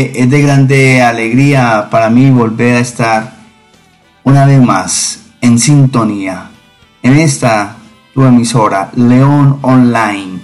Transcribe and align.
Es 0.00 0.30
de 0.30 0.40
grande 0.40 1.02
alegría 1.02 1.88
para 1.90 2.08
mí 2.08 2.30
volver 2.30 2.76
a 2.76 2.80
estar 2.80 3.34
una 4.24 4.46
vez 4.46 4.58
más 4.58 5.26
en 5.42 5.58
sintonía 5.58 6.48
en 7.02 7.18
esta 7.18 7.76
tu 8.14 8.24
emisora 8.24 8.90
León 8.96 9.58
Online. 9.60 10.40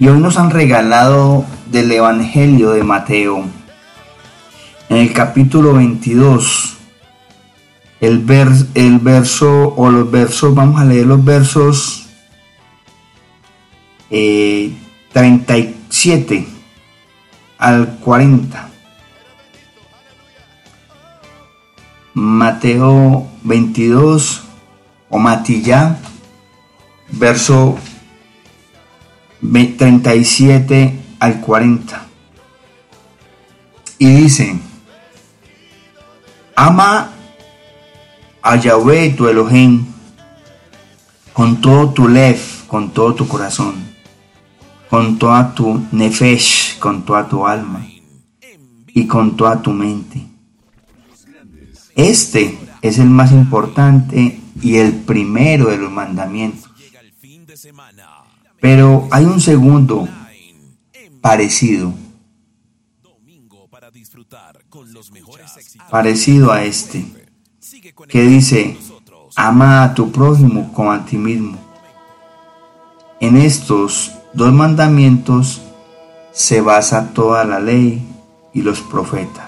Y 0.00 0.08
hoy 0.08 0.18
nos 0.18 0.36
han 0.38 0.50
regalado 0.50 1.44
del 1.70 1.92
Evangelio 1.92 2.72
de 2.72 2.82
Mateo. 2.82 3.44
En 4.88 4.96
el 4.96 5.12
capítulo 5.12 5.74
22, 5.74 6.76
el, 8.00 8.24
el 8.74 8.98
verso 8.98 9.72
o 9.76 9.88
los 9.88 10.10
versos, 10.10 10.52
vamos 10.52 10.80
a 10.80 10.84
leer 10.84 11.06
los 11.06 11.24
versos 11.24 12.08
37 14.08 16.34
eh, 16.34 16.46
al 17.58 17.98
40. 17.98 18.70
Mateo 22.18 23.28
22 23.42 24.40
o 25.10 25.18
Matilla, 25.18 25.98
verso 27.10 27.76
37 29.42 30.98
al 31.20 31.40
40. 31.42 32.06
Y 33.98 34.06
dice, 34.14 34.58
ama 36.54 37.12
a 38.40 38.56
Yahweh 38.56 39.10
tu 39.14 39.28
Elohim 39.28 39.84
con 41.34 41.60
todo 41.60 41.90
tu 41.90 42.08
lev, 42.08 42.40
con 42.66 42.92
todo 42.92 43.14
tu 43.14 43.28
corazón, 43.28 43.74
con 44.88 45.18
toda 45.18 45.54
tu 45.54 45.86
nefesh, 45.92 46.78
con 46.78 47.04
toda 47.04 47.28
tu 47.28 47.46
alma 47.46 47.86
y 48.86 49.06
con 49.06 49.36
toda 49.36 49.60
tu 49.60 49.70
mente 49.72 50.25
este 51.96 52.58
es 52.82 52.98
el 52.98 53.08
más 53.08 53.32
importante 53.32 54.40
y 54.62 54.76
el 54.76 54.92
primero 54.92 55.70
de 55.70 55.78
los 55.78 55.90
mandamientos. 55.90 56.70
Pero 58.60 59.08
hay 59.10 59.24
un 59.24 59.40
segundo 59.40 60.06
parecido. 61.20 61.94
Parecido 65.90 66.52
a 66.52 66.62
este. 66.62 67.04
Que 68.08 68.22
dice, 68.22 68.76
ama 69.34 69.82
a 69.82 69.94
tu 69.94 70.12
prójimo 70.12 70.72
como 70.72 70.92
a 70.92 71.04
ti 71.04 71.16
mismo. 71.16 71.58
En 73.20 73.38
estos 73.38 74.12
dos 74.34 74.52
mandamientos 74.52 75.62
se 76.32 76.60
basa 76.60 77.14
toda 77.14 77.44
la 77.44 77.58
ley 77.58 78.06
y 78.52 78.60
los 78.60 78.82
profetas. 78.82 79.45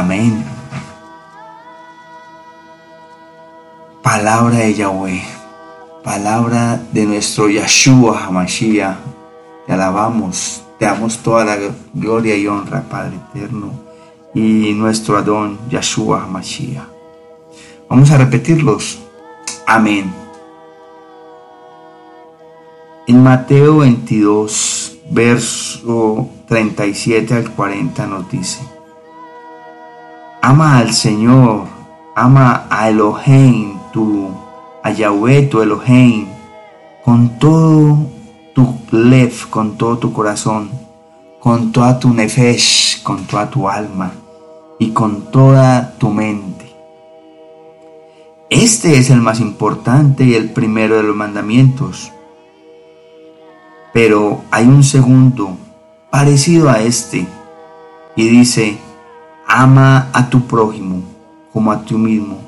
Amén. 0.00 0.42
Palabra 4.02 4.56
de 4.60 4.72
Yahweh, 4.72 5.22
palabra 6.02 6.80
de 6.90 7.04
nuestro 7.04 7.50
Yahshua 7.50 8.24
Hamashiach. 8.24 8.96
Te 9.66 9.74
alabamos, 9.74 10.62
te 10.78 10.86
damos 10.86 11.18
toda 11.18 11.44
la 11.44 11.58
gloria 11.92 12.34
y 12.34 12.46
honra, 12.46 12.82
Padre 12.88 13.18
eterno, 13.28 13.72
y 14.32 14.72
nuestro 14.72 15.18
Adón 15.18 15.58
Yahshua 15.68 16.22
Hamashiach. 16.22 16.88
Vamos 17.90 18.10
a 18.10 18.16
repetirlos. 18.16 19.00
Amén. 19.66 20.10
En 23.06 23.22
Mateo 23.22 23.80
22, 23.80 24.96
verso 25.10 26.26
37 26.48 27.34
al 27.34 27.50
40 27.50 28.06
nos 28.06 28.30
dice, 28.30 28.79
Ama 30.42 30.78
al 30.78 30.94
Señor, 30.94 31.66
ama 32.16 32.66
a 32.70 32.88
Elohim, 32.88 33.78
tu, 33.92 34.30
a 34.82 34.90
Yahweh, 34.90 35.42
tu 35.48 35.60
Elohim, 35.60 36.28
con 37.04 37.38
todo 37.38 37.98
tu 38.54 38.74
lev, 38.90 39.50
con 39.50 39.76
todo 39.76 39.98
tu 39.98 40.12
corazón, 40.14 40.70
con 41.40 41.72
toda 41.72 41.98
tu 41.98 42.14
nefesh, 42.14 43.02
con 43.02 43.24
toda 43.26 43.50
tu 43.50 43.68
alma 43.68 44.12
y 44.78 44.92
con 44.92 45.30
toda 45.30 45.94
tu 45.98 46.08
mente. 46.08 46.74
Este 48.48 48.96
es 48.96 49.10
el 49.10 49.20
más 49.20 49.40
importante 49.40 50.24
y 50.24 50.34
el 50.34 50.50
primero 50.50 50.96
de 50.96 51.02
los 51.02 51.14
mandamientos. 51.14 52.12
Pero 53.92 54.40
hay 54.50 54.66
un 54.66 54.84
segundo 54.84 55.56
parecido 56.10 56.70
a 56.70 56.80
este 56.80 57.26
y 58.16 58.28
dice, 58.28 58.78
ama 59.50 60.06
a 60.12 60.30
tu 60.30 60.46
prójimo 60.46 61.02
como 61.52 61.72
a 61.72 61.82
ti 61.82 61.94
mismo. 61.94 62.38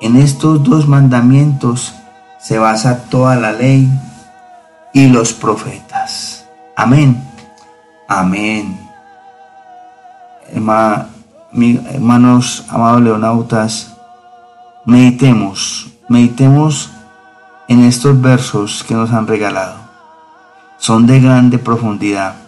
En 0.00 0.16
estos 0.16 0.64
dos 0.64 0.88
mandamientos 0.88 1.94
se 2.40 2.58
basa 2.58 3.04
toda 3.04 3.36
la 3.36 3.52
ley 3.52 3.88
y 4.92 5.06
los 5.06 5.32
profetas. 5.32 6.44
Amén. 6.74 7.22
Amén. 8.08 8.76
Hermanos, 10.50 12.64
amados 12.68 13.02
leonautas, 13.02 13.94
meditemos, 14.84 15.88
meditemos 16.08 16.90
en 17.68 17.84
estos 17.84 18.20
versos 18.20 18.82
que 18.82 18.94
nos 18.94 19.12
han 19.12 19.28
regalado. 19.28 19.76
Son 20.78 21.06
de 21.06 21.20
grande 21.20 21.58
profundidad 21.58 22.41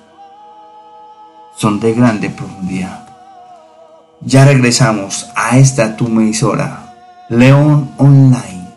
son 1.56 1.80
de 1.80 1.92
grande 1.92 2.30
profundidad. 2.30 3.06
Ya 4.20 4.44
regresamos 4.44 5.30
a 5.34 5.58
esta 5.58 5.96
tu 5.96 6.06
emisora, 6.06 6.94
León 7.28 7.92
Online, 7.98 8.68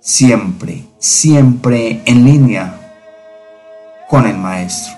siempre, 0.00 0.84
siempre 0.98 2.02
en 2.06 2.24
línea 2.24 2.74
con 4.08 4.26
el 4.26 4.36
maestro. 4.36 4.97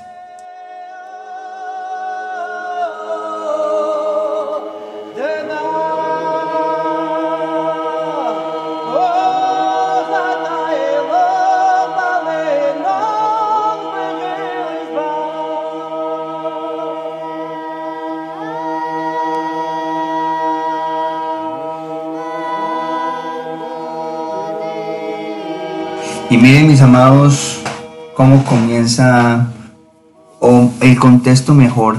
Amados 26.80 27.60
cómo 28.16 28.44
comienza 28.44 29.52
o 30.40 30.70
el 30.80 30.98
contexto 30.98 31.54
mejor 31.54 31.96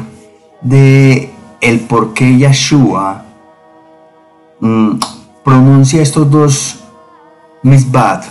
de 0.61 1.29
el 1.61 1.79
por 1.81 2.13
qué 2.13 2.37
Yeshua 2.37 3.23
mm, 4.59 4.91
pronuncia 5.43 6.01
estos 6.01 6.29
dos 6.29 6.79
misbat 7.63 8.25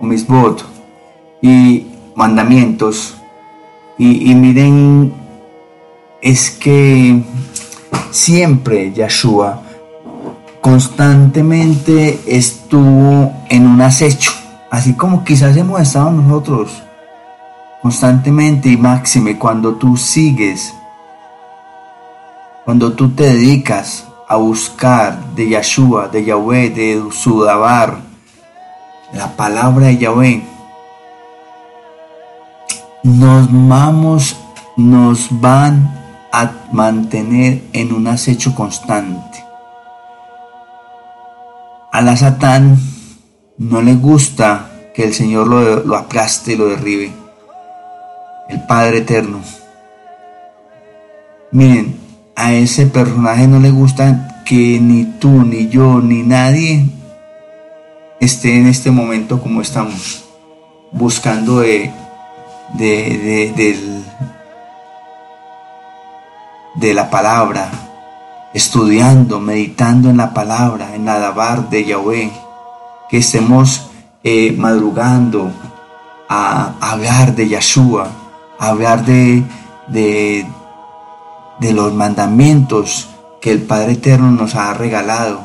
o 0.00 0.04
misbot 0.04 0.64
y 1.40 1.86
mandamientos 2.14 3.14
y, 3.98 4.30
y 4.30 4.34
miren 4.34 5.12
es 6.20 6.50
que 6.50 7.22
siempre 8.10 8.92
Yeshua 8.92 9.62
constantemente 10.60 12.20
estuvo 12.26 13.32
en 13.48 13.66
un 13.66 13.80
acecho 13.80 14.41
Así 14.72 14.94
como 14.94 15.22
quizás 15.22 15.54
hemos 15.54 15.82
estado 15.82 16.10
nosotros 16.10 16.82
constantemente 17.82 18.70
y 18.70 18.78
máxime 18.78 19.38
cuando 19.38 19.74
tú 19.74 19.98
sigues, 19.98 20.72
cuando 22.64 22.94
tú 22.94 23.10
te 23.10 23.24
dedicas 23.24 24.06
a 24.26 24.36
buscar 24.36 25.26
de 25.34 25.50
Yahshua, 25.50 26.08
de 26.08 26.24
Yahweh, 26.24 26.70
de 26.70 27.04
Sudabar, 27.12 27.98
la 29.12 29.36
palabra 29.36 29.88
de 29.88 29.98
Yahweh, 29.98 30.42
nos 33.02 33.48
vamos, 33.68 34.38
nos 34.78 35.28
van 35.38 35.94
a 36.32 36.50
mantener 36.72 37.62
en 37.74 37.92
un 37.92 38.06
acecho 38.06 38.54
constante. 38.54 39.44
A 41.92 42.00
la 42.00 42.16
Satán 42.16 42.78
no 43.62 43.80
le 43.80 43.94
gusta 43.94 44.70
que 44.94 45.04
el 45.04 45.14
Señor 45.14 45.46
lo, 45.46 45.96
aplaste 45.96 46.52
y 46.52 46.56
lo 46.56 46.68
derribe. 46.68 47.12
El 48.48 48.62
Padre 48.66 48.98
Eterno. 48.98 49.40
Miren, 51.52 51.96
a 52.34 52.52
ese 52.52 52.86
personaje 52.86 53.46
no 53.46 53.60
le 53.60 53.70
gusta 53.70 54.42
que 54.44 54.80
ni 54.80 55.04
tú, 55.04 55.44
ni 55.44 55.68
yo, 55.68 56.00
ni 56.00 56.22
nadie 56.22 56.86
esté 58.20 58.56
en 58.56 58.66
este 58.66 58.90
momento 58.90 59.40
como 59.40 59.60
estamos, 59.60 60.24
buscando 60.90 61.60
de, 61.60 61.90
de, 62.74 64.02
de 66.74 66.94
la 66.94 67.10
palabra, 67.10 67.70
estudiando, 68.52 69.40
meditando 69.40 70.10
en 70.10 70.16
la 70.16 70.34
palabra, 70.34 70.94
en 70.94 71.04
la 71.04 71.32
de 71.70 71.84
Yahweh, 71.84 72.32
que 73.12 73.18
estemos 73.18 73.90
eh, 74.24 74.56
madrugando 74.56 75.52
a, 76.30 76.76
hablar 76.80 77.34
de 77.34 77.46
Yahshua, 77.46 78.08
a 78.58 78.68
hablar 78.68 79.04
de, 79.04 79.42
de, 79.88 80.46
de 81.60 81.72
los 81.74 81.92
mandamientos 81.92 83.10
que 83.42 83.52
el 83.52 83.60
Padre 83.60 83.92
Eterno 83.92 84.30
nos 84.30 84.54
ha 84.54 84.72
regalado. 84.72 85.42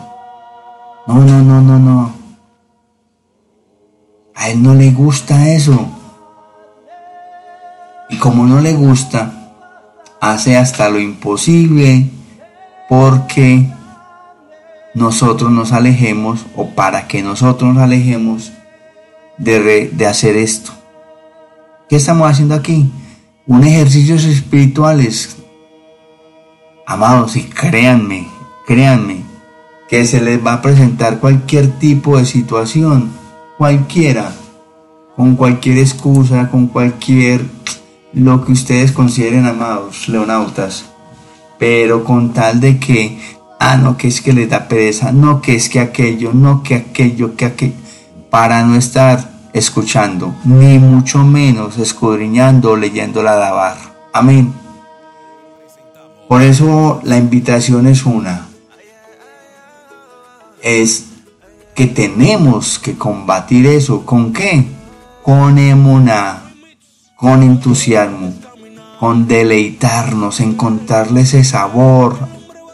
No, 1.07 1.15
no, 1.15 1.41
no, 1.41 1.61
no, 1.61 1.77
no. 1.77 2.13
A 4.33 4.49
Él 4.49 4.63
no 4.63 4.73
le 4.73 4.91
gusta 4.91 5.49
eso. 5.49 5.89
Y 8.09 8.15
como 8.15 8.45
no 8.45 8.61
le 8.61 8.75
gusta, 8.75 9.51
hace 10.21 10.55
hasta 10.55 10.87
lo 10.87 10.99
imposible 10.99 12.09
porque 12.87 13.69
nosotros 14.97 15.51
nos 15.51 15.73
alejemos 15.73 16.47
o 16.55 16.71
para 16.71 17.07
que 17.07 17.21
nosotros 17.21 17.71
nos 17.71 17.83
alejemos 17.83 18.51
de, 19.37 19.91
de 19.93 20.07
hacer 20.07 20.35
esto. 20.35 20.71
¿Qué 21.87 21.97
estamos 21.97 22.29
haciendo 22.29 22.55
aquí? 22.55 22.91
Un 23.45 23.63
ejercicios 23.63 24.25
espirituales. 24.25 25.37
Amados, 26.87 27.35
y 27.35 27.43
créanme, 27.43 28.27
créanme, 28.65 29.21
que 29.87 30.03
se 30.05 30.19
les 30.19 30.43
va 30.43 30.53
a 30.53 30.61
presentar 30.63 31.19
cualquier 31.19 31.77
tipo 31.77 32.17
de 32.17 32.25
situación, 32.25 33.11
cualquiera, 33.59 34.33
con 35.15 35.35
cualquier 35.35 35.77
excusa, 35.77 36.49
con 36.49 36.67
cualquier 36.67 37.45
lo 38.13 38.43
que 38.43 38.51
ustedes 38.51 38.91
consideren 38.91 39.45
amados, 39.45 40.09
leonautas, 40.09 40.85
pero 41.59 42.03
con 42.03 42.33
tal 42.33 42.59
de 42.59 42.79
que, 42.79 43.36
ah, 43.59 43.77
no, 43.77 43.97
que 43.97 44.07
es 44.07 44.21
que 44.21 44.33
les 44.33 44.49
da 44.49 44.67
pereza, 44.67 45.11
no, 45.11 45.41
que 45.41 45.55
es 45.55 45.69
que 45.69 45.79
aquello, 45.79 46.33
no, 46.33 46.63
que 46.63 46.75
aquello, 46.75 47.35
que 47.35 47.45
aquello, 47.45 47.75
para 48.29 48.63
no 48.63 48.75
estar 48.75 49.29
escuchando, 49.53 50.35
ni 50.43 50.79
mucho 50.79 51.23
menos 51.23 51.77
escudriñando 51.77 52.71
o 52.71 52.75
leyendo 52.75 53.23
la 53.23 53.35
Dabar. 53.35 53.77
Amén. 54.13 54.53
Por 56.27 56.41
eso 56.41 56.99
la 57.03 57.17
invitación 57.17 57.87
es 57.87 58.05
una, 58.05 58.47
es 60.61 61.05
que 61.73 61.87
tenemos 61.87 62.79
que 62.79 62.97
combatir 62.97 63.65
eso. 63.67 64.05
¿Con 64.05 64.33
qué? 64.33 64.65
Con 65.23 65.57
emuna 65.57 66.47
con 67.17 67.41
entusiasmo, 67.41 68.31
con 68.99 69.27
deleitarnos, 69.27 70.39
encontrarle 70.39 71.21
ese 71.21 71.43
sabor 71.43 72.15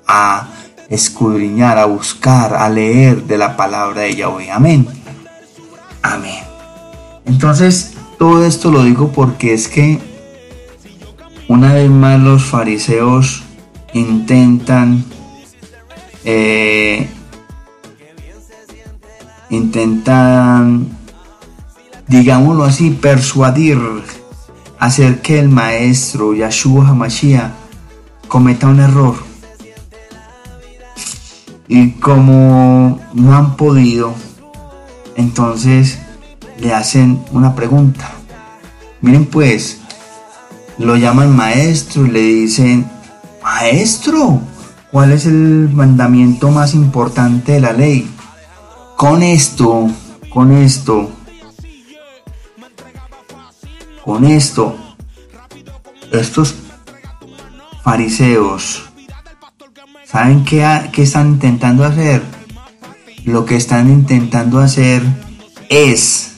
a 0.05 0.47
escudriñar, 0.89 1.77
a 1.77 1.85
buscar, 1.85 2.55
a 2.55 2.69
leer 2.69 3.23
de 3.23 3.37
la 3.37 3.55
palabra 3.55 4.01
de 4.01 4.15
Yahweh. 4.15 4.51
Amén. 4.51 4.87
Amén. 6.01 6.43
Entonces, 7.25 7.93
todo 8.17 8.45
esto 8.45 8.71
lo 8.71 8.83
digo 8.83 9.11
porque 9.11 9.53
es 9.53 9.67
que 9.67 9.99
una 11.47 11.73
vez 11.73 11.89
más 11.89 12.19
los 12.19 12.43
fariseos 12.43 13.43
intentan 13.93 15.03
eh, 16.23 17.07
intentan 19.49 20.87
digámoslo 22.07 22.63
así 22.63 22.89
persuadir 22.91 23.77
hacer 24.79 25.21
que 25.21 25.39
el 25.39 25.49
maestro 25.49 26.33
Yahshua 26.33 26.89
HaMashiach 26.89 27.51
cometa 28.27 28.67
un 28.67 28.79
error. 28.79 29.15
Y 31.75 31.93
como 31.93 32.99
no 33.15 33.35
han 33.35 33.57
podido, 33.57 34.13
entonces 35.15 35.97
le 36.59 36.71
hacen 36.71 37.25
una 37.31 37.55
pregunta. 37.55 38.11
Miren 39.01 39.25
pues, 39.25 39.79
lo 40.77 40.97
llaman 40.97 41.35
maestro 41.35 42.05
y 42.05 42.11
le 42.11 42.21
dicen, 42.21 42.85
maestro, 43.43 44.39
¿cuál 44.91 45.13
es 45.13 45.25
el 45.25 45.67
mandamiento 45.73 46.51
más 46.51 46.75
importante 46.75 47.53
de 47.53 47.61
la 47.61 47.73
ley? 47.73 48.07
Con 48.95 49.23
esto, 49.23 49.89
con 50.29 50.51
esto, 50.51 51.09
con 54.05 54.25
esto, 54.25 54.75
estos 56.11 56.53
fariseos, 57.83 58.92
¿saben 60.13 60.45
qué, 60.45 60.63
están 60.97 61.27
intentando 61.29 61.83
hacer? 61.83 62.21
Lo 63.25 63.45
que 63.45 63.55
están 63.55 63.89
intentando 63.89 64.59
hacer 64.59 65.01
es, 65.69 66.33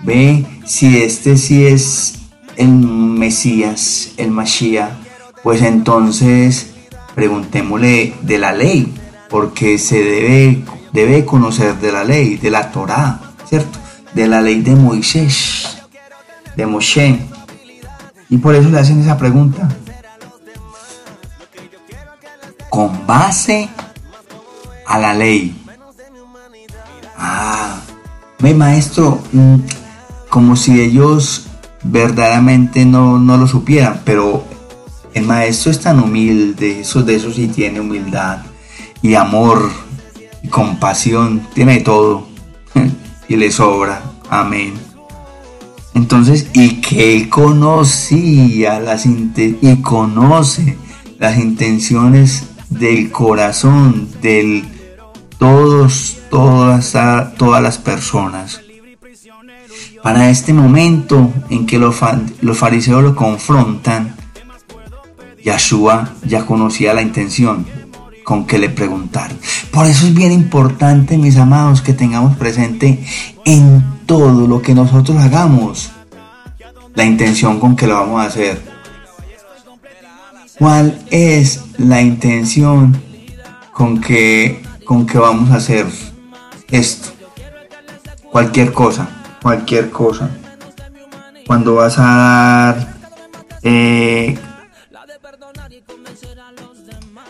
ve 0.00 0.46
si 0.64 0.96
este 0.96 1.36
sí 1.36 1.66
es 1.66 2.14
el 2.56 2.70
Mesías, 2.70 4.12
el 4.16 4.30
Mashiach, 4.30 4.92
pues 5.42 5.60
entonces 5.60 6.70
preguntémosle 7.14 8.14
de 8.22 8.38
la 8.38 8.52
ley, 8.52 8.94
porque 9.28 9.76
se 9.76 10.02
debe, 10.02 10.64
debe 10.92 11.26
conocer 11.26 11.78
de 11.78 11.92
la 11.92 12.02
ley, 12.02 12.36
de 12.36 12.50
la 12.50 12.70
Torah, 12.70 13.20
¿cierto? 13.46 13.78
De 14.14 14.26
la 14.26 14.40
ley 14.40 14.62
de 14.62 14.74
Moisés 14.74 15.82
de 16.56 16.64
Moshe. 16.64 17.18
Y 18.30 18.38
por 18.38 18.54
eso 18.54 18.70
le 18.70 18.78
hacen 18.78 19.00
esa 19.00 19.18
pregunta. 19.18 19.68
Con 22.70 23.06
base 23.06 23.68
a 24.86 24.98
la 24.98 25.14
ley. 25.14 25.56
Ah, 27.16 27.80
ve 28.38 28.54
maestro, 28.54 29.20
mm, 29.32 29.56
como 30.28 30.56
si 30.56 30.80
ellos 30.80 31.46
verdaderamente 31.82 32.84
no, 32.84 33.18
no 33.18 33.36
lo 33.36 33.46
supieran, 33.46 34.02
pero 34.04 34.44
el 35.14 35.24
maestro 35.24 35.70
es 35.70 35.80
tan 35.80 36.02
humilde, 36.02 36.80
eso 36.80 37.02
de 37.02 37.16
eso 37.16 37.32
sí 37.32 37.48
tiene 37.48 37.80
humildad 37.80 38.42
y 39.00 39.14
amor 39.14 39.70
y 40.42 40.48
compasión, 40.48 41.48
tiene 41.54 41.80
todo 41.80 42.26
y 43.28 43.36
le 43.36 43.50
sobra. 43.50 44.02
Amén. 44.28 44.74
Entonces, 45.94 46.48
y 46.52 46.80
que 46.82 47.16
él 47.16 47.28
conocía 47.30 48.78
las 48.80 49.06
y 49.06 49.76
conoce 49.80 50.76
las 51.18 51.38
intenciones 51.38 52.44
del 52.78 53.10
corazón 53.10 54.08
de 54.20 54.64
todos, 55.38 56.18
todas, 56.30 56.96
todas 57.36 57.62
las 57.62 57.78
personas. 57.78 58.60
Para 60.02 60.30
este 60.30 60.52
momento 60.52 61.32
en 61.50 61.66
que 61.66 61.78
los, 61.78 61.96
los 62.40 62.58
fariseos 62.58 63.02
lo 63.02 63.16
confrontan, 63.16 64.14
Yahshua 65.44 66.10
ya 66.24 66.44
conocía 66.44 66.94
la 66.94 67.02
intención 67.02 67.66
con 68.24 68.46
que 68.46 68.58
le 68.58 68.68
preguntaron. 68.68 69.38
Por 69.70 69.86
eso 69.86 70.06
es 70.06 70.14
bien 70.14 70.32
importante, 70.32 71.16
mis 71.16 71.36
amados, 71.36 71.80
que 71.80 71.92
tengamos 71.92 72.36
presente 72.36 73.04
en 73.44 73.84
todo 74.06 74.46
lo 74.46 74.60
que 74.62 74.74
nosotros 74.74 75.16
hagamos 75.18 75.90
la 76.96 77.04
intención 77.04 77.60
con 77.60 77.76
que 77.76 77.86
lo 77.86 77.94
vamos 77.94 78.20
a 78.20 78.24
hacer. 78.24 78.75
¿Cuál 80.58 80.98
es 81.10 81.64
la 81.76 82.00
intención 82.00 82.98
con 83.72 84.00
que, 84.00 84.62
con 84.86 85.06
que 85.06 85.18
vamos 85.18 85.50
a 85.50 85.56
hacer 85.56 85.86
esto? 86.70 87.08
Cualquier 88.30 88.72
cosa, 88.72 89.06
cualquier 89.42 89.90
cosa. 89.90 90.30
Cuando 91.46 91.74
vas 91.74 91.98
a 91.98 92.02
dar 92.02 92.96
eh, 93.62 94.38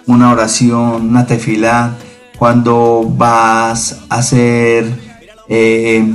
una 0.06 0.30
oración, 0.30 1.09
una 1.11 1.26
tefilá, 1.26 1.95
cuando 2.38 3.04
vas 3.09 4.02
a 4.09 4.18
hacer 4.18 4.88
eh, 5.49 6.14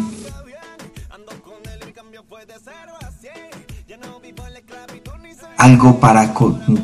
algo 5.62 6.00
para 6.00 6.34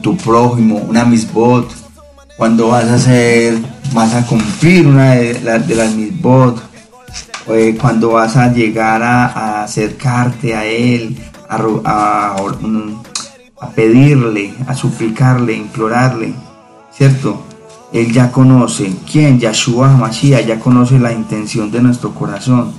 tu 0.02 0.16
prójimo, 0.18 0.78
una 0.78 1.04
misbot, 1.04 1.68
cuando 2.38 2.68
vas 2.68 2.86
a 2.86 2.94
hacer, 2.94 3.58
vas 3.92 4.14
a 4.14 4.24
cumplir 4.24 4.86
una 4.86 5.16
de, 5.16 5.76
las 5.76 5.96
misbot, 5.96 6.62
eh, 7.48 7.76
cuando 7.82 8.12
vas 8.12 8.38
a 8.38 8.54
llegar 8.54 9.02
a, 9.02 9.64
acercarte 9.64 10.54
a 10.56 10.64
él, 10.64 11.18
a, 11.50 12.36
a 13.60 13.70
pedirle, 13.72 14.54
a 14.68 14.76
suplicarle, 14.76 15.54
implorarle 15.54 16.36
¿cierto? 16.92 17.42
Él 17.94 18.12
ya 18.12 18.32
conoce. 18.32 18.94
Quién, 19.12 19.40
Yahshua 19.40 19.94
Hamashiach, 19.94 20.46
ya 20.46 20.60
conoce 20.60 21.00
la 21.00 21.14
intención 21.14 21.72
de 21.72 21.82
nuestro 21.82 22.14
corazón. 22.14 22.74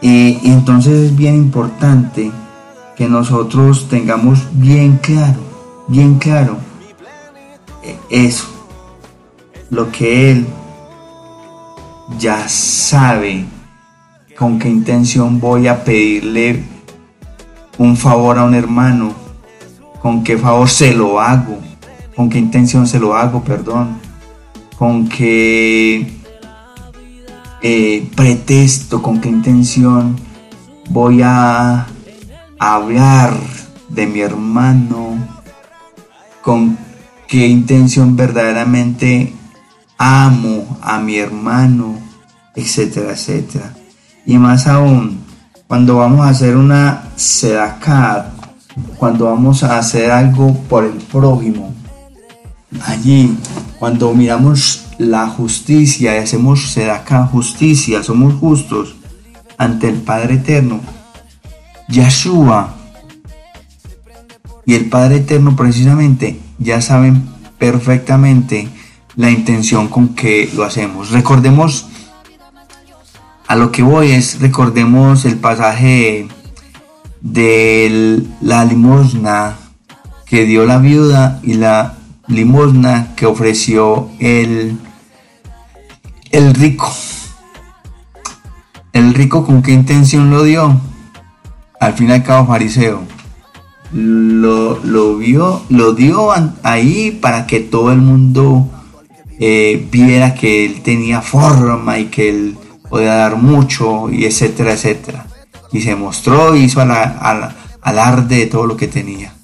y 0.00 0.50
entonces 0.50 1.10
es 1.10 1.16
bien 1.16 1.36
importante 1.36 2.32
que 2.96 3.08
nosotros 3.08 3.88
tengamos 3.88 4.46
bien 4.52 4.98
claro, 5.02 5.40
bien 5.88 6.18
claro, 6.18 6.56
eh, 7.82 7.96
eso, 8.10 8.46
lo 9.70 9.90
que 9.90 10.30
Él 10.32 10.46
ya 12.18 12.48
sabe 12.48 13.44
con 14.36 14.58
qué 14.58 14.68
intención 14.68 15.40
voy 15.40 15.68
a 15.68 15.84
pedirle 15.84 16.62
un 17.78 17.96
favor 17.96 18.38
a 18.38 18.44
un 18.44 18.54
hermano, 18.54 19.12
con 20.00 20.22
qué 20.22 20.36
favor 20.36 20.68
se 20.68 20.94
lo 20.94 21.20
hago, 21.20 21.58
con 22.14 22.28
qué 22.28 22.38
intención 22.38 22.86
se 22.86 22.98
lo 22.98 23.14
hago, 23.14 23.42
perdón, 23.42 23.98
con 24.78 25.08
qué 25.08 26.12
eh, 27.62 28.10
pretexto, 28.14 29.00
con 29.00 29.20
qué 29.20 29.28
intención 29.28 30.16
voy 30.90 31.22
a 31.22 31.86
hablar 32.62 33.34
de 33.88 34.06
mi 34.06 34.20
hermano, 34.20 35.18
con 36.42 36.78
qué 37.26 37.48
intención 37.48 38.14
verdaderamente 38.14 39.34
amo 39.98 40.78
a 40.80 41.00
mi 41.00 41.16
hermano, 41.16 41.98
etcétera, 42.54 43.14
etcétera. 43.14 43.74
Y 44.24 44.38
más 44.38 44.68
aún, 44.68 45.24
cuando 45.66 45.96
vamos 45.96 46.24
a 46.24 46.28
hacer 46.28 46.56
una 46.56 47.10
sedacat, 47.16 48.32
cuando 48.96 49.24
vamos 49.24 49.64
a 49.64 49.78
hacer 49.78 50.12
algo 50.12 50.54
por 50.68 50.84
el 50.84 50.98
prójimo, 51.10 51.74
allí, 52.86 53.36
cuando 53.80 54.14
miramos 54.14 54.86
la 54.98 55.26
justicia 55.26 56.14
y 56.14 56.22
hacemos 56.22 56.70
sedacat, 56.70 57.28
justicia, 57.28 58.04
somos 58.04 58.34
justos 58.34 58.94
ante 59.58 59.88
el 59.88 59.96
Padre 59.96 60.34
Eterno, 60.34 60.80
Yahshua 61.88 62.74
y 64.64 64.74
el 64.74 64.88
Padre 64.88 65.16
Eterno 65.16 65.56
precisamente 65.56 66.38
ya 66.58 66.80
saben 66.80 67.24
perfectamente 67.58 68.68
la 69.16 69.30
intención 69.30 69.88
con 69.88 70.14
que 70.14 70.50
lo 70.54 70.64
hacemos. 70.64 71.10
Recordemos, 71.10 71.86
a 73.46 73.56
lo 73.56 73.70
que 73.70 73.82
voy 73.82 74.12
es, 74.12 74.40
recordemos 74.40 75.24
el 75.24 75.36
pasaje 75.36 76.28
de 77.20 78.22
la 78.40 78.64
limosna 78.64 79.56
que 80.26 80.44
dio 80.44 80.64
la 80.64 80.78
viuda 80.78 81.40
y 81.42 81.54
la 81.54 81.94
limosna 82.26 83.14
que 83.16 83.26
ofreció 83.26 84.08
el, 84.18 84.78
el 86.30 86.54
rico. 86.54 86.90
El 88.92 89.14
rico 89.14 89.44
con 89.44 89.62
qué 89.62 89.72
intención 89.72 90.30
lo 90.30 90.42
dio? 90.42 90.80
Al 91.82 91.94
fin 91.94 92.10
y 92.10 92.12
al 92.12 92.22
cabo 92.22 92.46
fariseo 92.46 93.02
lo, 93.92 95.16
vio, 95.16 95.64
lo 95.68 95.94
dio 95.94 96.30
ahí 96.62 97.10
para 97.10 97.44
que 97.44 97.58
todo 97.58 97.90
el 97.90 97.98
mundo 97.98 98.70
eh, 99.40 99.88
viera 99.90 100.32
que 100.32 100.64
él 100.64 100.82
tenía 100.82 101.20
forma 101.22 101.98
y 101.98 102.04
que 102.04 102.28
él 102.28 102.56
podía 102.88 103.14
dar 103.14 103.34
mucho 103.34 104.08
y 104.10 104.26
etcétera, 104.26 104.74
etcétera. 104.74 105.26
Y 105.72 105.80
se 105.80 105.96
mostró, 105.96 106.54
hizo 106.54 106.80
alarde 106.80 108.36
de 108.36 108.46
todo 108.46 108.64
lo 108.64 108.76
que 108.76 108.86
tenía. 108.86 109.34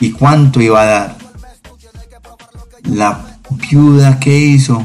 ¿Y 0.00 0.12
cuánto 0.12 0.62
iba 0.62 0.80
a 0.80 0.86
dar? 0.86 1.16
La 2.84 3.20
viuda 3.50 4.18
que 4.18 4.34
hizo, 4.34 4.82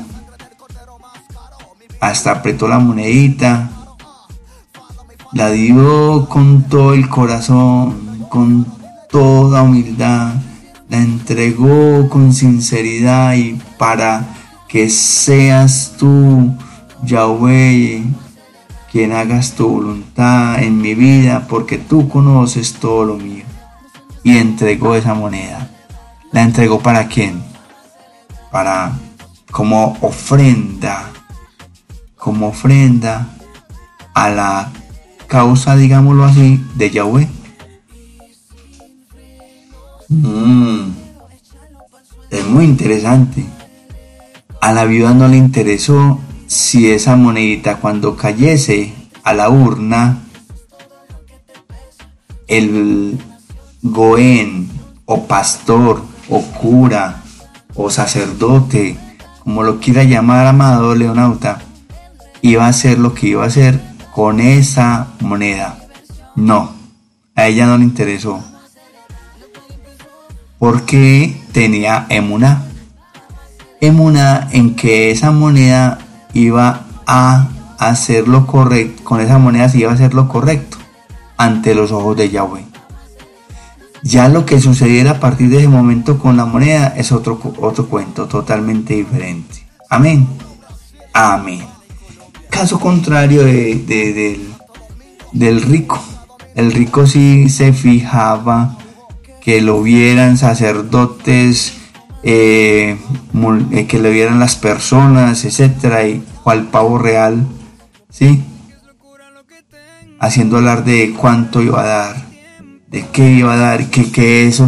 hasta 2.02 2.32
apretó 2.32 2.68
la 2.68 2.80
monedita, 2.80 3.77
la 5.38 5.52
dio 5.52 6.28
con 6.28 6.64
todo 6.64 6.96
el 6.96 7.08
corazón, 7.10 8.26
con 8.28 8.66
toda 9.08 9.62
humildad, 9.62 10.34
la 10.90 10.98
entregó 10.98 12.10
con 12.10 12.34
sinceridad 12.34 13.36
y 13.36 13.62
para 13.78 14.26
que 14.68 14.90
seas 14.90 15.94
tú, 16.00 16.56
Yahweh, 17.04 18.04
quien 18.92 19.12
hagas 19.12 19.52
tu 19.52 19.68
voluntad 19.68 20.64
en 20.64 20.82
mi 20.82 20.96
vida, 20.96 21.46
porque 21.48 21.78
tú 21.78 22.10
conoces 22.10 22.74
todo 22.74 23.06
lo 23.06 23.18
mío. 23.18 23.46
Y 24.24 24.38
entregó 24.38 24.96
esa 24.96 25.14
moneda. 25.14 25.70
¿La 26.32 26.42
entregó 26.42 26.80
para 26.80 27.08
quién? 27.08 27.44
Para 28.52 28.92
como 29.52 30.00
ofrenda, 30.02 31.12
como 32.16 32.48
ofrenda 32.48 33.28
a 34.16 34.30
la 34.30 34.72
causa, 35.28 35.76
digámoslo 35.76 36.24
así, 36.24 36.64
de 36.76 36.90
Yahweh. 36.90 37.28
Mm. 40.10 40.92
es 42.30 42.48
muy 42.48 42.64
interesante. 42.64 43.46
A 44.62 44.72
la 44.72 44.86
viuda 44.86 45.14
no 45.14 45.28
le 45.28 45.38
interesó 45.38 46.20
si 46.48 46.90
esa 46.90 47.16
monedita 47.16 47.78
cuando 47.78 48.16
cayese 48.16 48.94
a 49.24 49.34
la 49.34 49.50
urna, 49.50 50.20
el 52.48 53.20
goén 53.82 54.70
o 55.06 55.28
pastor 55.28 56.02
o 56.30 56.42
cura 56.42 57.24
o 57.76 57.90
sacerdote, 57.90 58.98
como 59.44 59.64
lo 59.64 59.80
quiera 59.80 60.04
llamar 60.04 60.48
amado 60.48 60.96
leonauta, 60.96 61.60
iba 62.42 62.66
a 62.66 62.70
hacer 62.70 62.98
lo 62.98 63.14
que 63.14 63.28
iba 63.28 63.44
a 63.44 63.48
hacer 63.48 63.87
con 64.18 64.40
esa 64.40 65.10
moneda. 65.20 65.78
No, 66.36 66.72
a 67.36 67.46
ella 67.46 67.68
no 67.68 67.78
le 67.78 67.84
interesó 67.84 68.44
porque 70.58 71.40
tenía 71.52 72.08
emuna. 72.10 72.64
Emuna 73.80 74.48
en 74.52 74.76
que 74.76 75.12
esa 75.12 75.30
moneda 75.30 76.00
iba 76.34 76.82
a 77.06 77.48
hacer 77.78 78.28
lo 78.28 78.48
correcto, 78.48 79.04
con 79.04 79.22
esa 79.22 79.38
moneda 79.38 79.70
se 79.70 79.78
iba 79.78 79.92
a 79.92 79.94
hacer 79.94 80.16
lo 80.16 80.28
correcto 80.28 80.78
ante 81.38 81.76
los 81.76 81.92
ojos 81.92 82.18
de 82.18 82.32
Yahweh. 82.32 82.66
Ya 84.02 84.30
lo 84.30 84.48
que 84.48 84.60
sucediera 84.60 85.12
a 85.12 85.20
partir 85.20 85.52
de 85.52 85.60
ese 85.60 85.68
momento 85.68 86.18
con 86.18 86.38
la 86.38 86.46
moneda 86.46 86.92
es 86.98 87.12
otro, 87.12 87.40
otro 87.62 87.88
cuento 87.88 88.26
totalmente 88.26 88.96
diferente. 88.96 89.68
Amén. 89.92 90.28
Amén. 91.14 91.77
Caso 92.58 92.80
contrario 92.80 93.44
del, 93.44 94.56
del 95.32 95.62
rico. 95.62 96.02
El 96.56 96.72
rico 96.72 97.06
sí 97.06 97.50
se 97.50 97.72
fijaba 97.72 98.76
que 99.42 99.62
lo 99.62 99.84
vieran 99.84 100.40
sacerdotes, 100.40 101.78
eh, 102.24 102.98
eh, 103.72 103.86
que 103.86 104.00
lo 104.00 104.10
vieran 104.10 104.40
las 104.40 104.56
personas, 104.56 105.46
etcétera, 105.46 106.08
y 106.08 106.24
cual 106.44 106.64
pavo 106.70 106.98
real, 106.98 107.46
¿sí? 108.10 108.44
Haciendo 110.20 110.58
hablar 110.58 110.84
de 110.84 111.14
cuánto 111.14 111.62
iba 111.62 111.84
a 111.84 111.86
dar, 111.86 112.16
de 112.88 113.06
qué 113.14 113.34
iba 113.34 113.54
a 113.54 113.58
dar, 113.58 113.86
que, 113.92 114.12
que 114.12 114.48
eso 114.48 114.68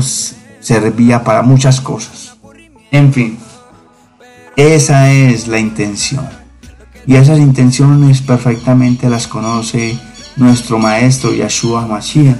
servía 0.59 1.23
para 1.23 1.41
muchas 1.41 1.81
cosas. 1.81 2.37
En 2.91 3.11
fin, 3.11 3.39
esa 4.55 5.11
es 5.11 5.47
la 5.47 5.57
intención. 5.57 6.38
Y 7.09 7.15
esas 7.15 7.39
intenciones 7.39 8.21
perfectamente 8.21 9.09
las 9.09 9.25
conoce 9.25 9.97
nuestro 10.35 10.77
maestro 10.77 11.33
Yahshua 11.33 11.87
Mashiach. 11.87 12.37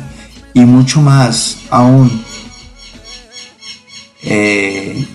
Y 0.53 0.59
mucho 0.59 1.01
más 1.01 1.57
aún 1.71 2.21
eh, 4.21 5.07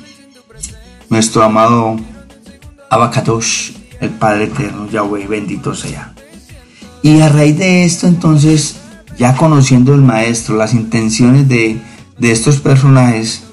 nuestro 1.09 1.45
amado 1.45 1.95
Abacadosh, 2.91 3.71
el 4.01 4.11
Padre 4.11 4.47
Eterno, 4.47 4.91
Yahweh, 4.91 5.29
bendito 5.29 5.73
sea. 5.73 6.13
Y 7.03 7.21
a 7.21 7.29
raíz 7.29 7.57
de 7.57 7.85
esto, 7.85 8.09
entonces, 8.09 8.79
ya 9.17 9.37
conociendo 9.37 9.95
el 9.95 10.03
maestro, 10.03 10.57
las 10.57 10.75
intenciones 10.75 11.49
de, 11.49 11.81
de 12.19 12.33
estos 12.33 12.57
personajes 12.59 13.45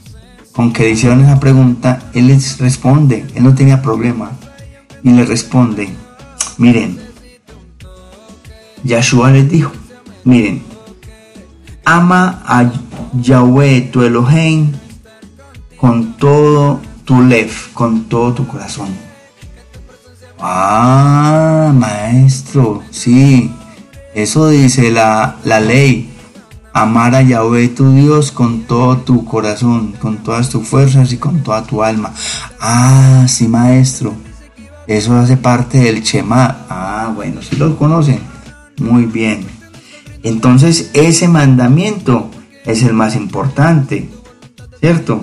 con 0.51 0.73
que 0.73 0.89
hicieron 0.89 1.23
esa 1.23 1.39
pregunta, 1.39 2.09
él 2.15 2.25
les 2.25 2.57
responde, 2.57 3.23
él 3.35 3.43
no 3.43 3.53
tenía 3.53 3.83
problema, 3.83 4.31
y 5.03 5.09
le 5.11 5.25
responde, 5.25 5.89
miren, 6.57 6.99
Yahshua 8.83 9.31
les 9.31 9.49
dijo, 9.49 9.71
miren, 10.23 10.63
ama 11.85 12.41
a 12.45 12.71
Yahweh 13.13 13.89
tu 13.91 14.03
Elohim 14.03 14.71
con 15.77 16.17
todo 16.17 16.79
tu 17.05 17.21
lef, 17.21 17.73
con 17.73 18.05
todo 18.05 18.33
tu 18.33 18.47
corazón. 18.47 18.89
Ah, 20.39 21.71
maestro, 21.75 22.83
sí, 22.89 23.51
eso 24.13 24.49
dice 24.49 24.91
la, 24.91 25.37
la 25.43 25.59
ley. 25.59 26.07
Amar 26.73 27.15
a 27.15 27.21
Yahweh 27.21 27.67
tu 27.67 27.91
Dios 27.91 28.31
con 28.31 28.61
todo 28.61 28.97
tu 28.97 29.25
corazón, 29.25 29.93
con 29.99 30.23
todas 30.23 30.49
tus 30.49 30.65
fuerzas 30.65 31.11
y 31.11 31.17
con 31.17 31.43
toda 31.43 31.63
tu 31.63 31.83
alma. 31.83 32.13
Ah, 32.61 33.25
sí, 33.27 33.47
maestro. 33.47 34.13
Eso 34.87 35.15
hace 35.15 35.37
parte 35.37 35.79
del 35.79 36.01
Shema. 36.01 36.65
Ah, 36.69 37.11
bueno, 37.15 37.41
si 37.41 37.55
lo 37.55 37.77
conocen. 37.77 38.19
Muy 38.79 39.05
bien. 39.05 39.45
Entonces, 40.23 40.91
ese 40.93 41.27
mandamiento 41.27 42.29
es 42.65 42.83
el 42.83 42.93
más 42.93 43.15
importante, 43.15 44.09
¿cierto? 44.79 45.21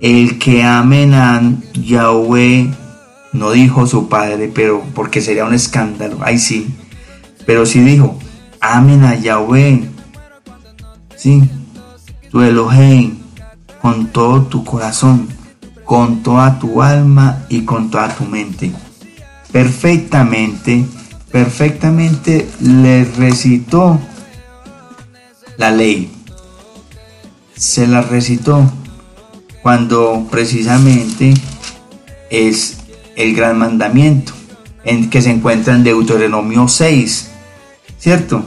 el 0.00 0.38
que 0.38 0.62
amen 0.62 1.14
a 1.14 1.40
Yahweh, 1.72 2.70
no 3.32 3.50
dijo 3.52 3.86
su 3.86 4.08
padre, 4.08 4.50
pero 4.54 4.82
porque 4.94 5.20
sería 5.20 5.44
un 5.44 5.54
escándalo, 5.54 6.18
ahí 6.22 6.38
sí, 6.38 6.74
pero 7.46 7.64
sí 7.66 7.80
dijo, 7.80 8.18
amen 8.60 9.04
a 9.04 9.14
Yahweh, 9.14 9.88
sí, 11.16 11.42
tu 12.30 12.42
Elohim, 12.42 13.18
con 13.80 14.08
todo 14.08 14.42
tu 14.42 14.64
corazón, 14.64 15.28
con 15.86 16.22
toda 16.22 16.58
tu 16.58 16.82
alma 16.82 17.46
y 17.48 17.62
con 17.62 17.90
toda 17.90 18.14
tu 18.14 18.24
mente. 18.24 18.72
Perfectamente, 19.50 20.84
perfectamente 21.30 22.46
le 22.60 23.04
recitó 23.04 23.98
la 25.56 25.70
ley. 25.70 26.12
Se 27.56 27.86
la 27.86 28.02
recitó 28.02 28.70
cuando 29.62 30.26
precisamente 30.30 31.32
es 32.30 32.78
el 33.16 33.34
gran 33.34 33.58
mandamiento 33.58 34.32
en 34.84 35.08
que 35.08 35.22
se 35.22 35.30
encuentra 35.30 35.74
en 35.74 35.84
Deuteronomio 35.84 36.68
6, 36.68 37.30
¿cierto? 37.98 38.44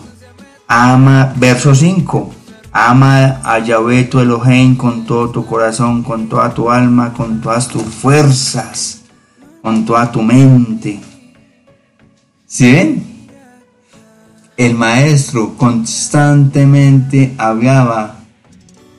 Ama, 0.67 1.33
verso 1.37 1.73
5, 1.73 2.35
ama 2.71 3.41
a 3.43 3.59
Yahvé 3.59 4.03
tu 4.05 4.19
Elohim 4.19 4.75
con 4.75 5.05
todo 5.05 5.29
tu 5.29 5.45
corazón, 5.45 6.03
con 6.03 6.29
toda 6.29 6.53
tu 6.53 6.69
alma, 6.69 7.13
con 7.13 7.41
todas 7.41 7.67
tus 7.67 7.83
fuerzas, 7.83 9.01
con 9.61 9.85
toda 9.85 10.11
tu 10.11 10.21
mente. 10.21 11.01
¿Sí 12.45 12.71
ven? 12.71 13.09
El 14.57 14.75
maestro 14.75 15.55
constantemente 15.55 17.33
hablaba, 17.37 18.15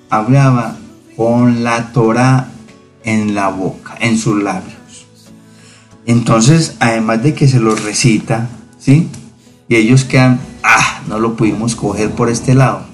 hablaba 0.09 0.77
con 1.17 1.63
la 1.63 1.93
Torah 1.93 2.49
en 3.05 3.35
la 3.35 3.49
boca, 3.49 3.97
en 4.01 4.17
sus 4.17 4.43
labios. 4.43 4.75
Entonces, 6.07 6.77
además 6.81 7.23
de 7.23 7.35
que 7.35 7.47
se 7.47 7.61
los 7.61 7.85
recita, 7.85 8.49
¿sí? 8.79 9.09
Y 9.69 9.77
ellos 9.77 10.05
quedan, 10.05 10.41
ah, 10.63 11.03
no 11.09 11.19
lo 11.19 11.37
pudimos 11.37 11.77
coger 11.77 12.11
por 12.13 12.31
este 12.31 12.55
lado. 12.55 12.90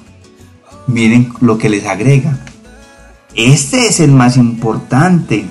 Miren 0.86 1.32
lo 1.40 1.58
que 1.58 1.68
les 1.68 1.86
agrega. 1.86 2.38
Este 3.34 3.88
es 3.88 4.00
el 4.00 4.12
más 4.12 4.36
importante 4.36 5.46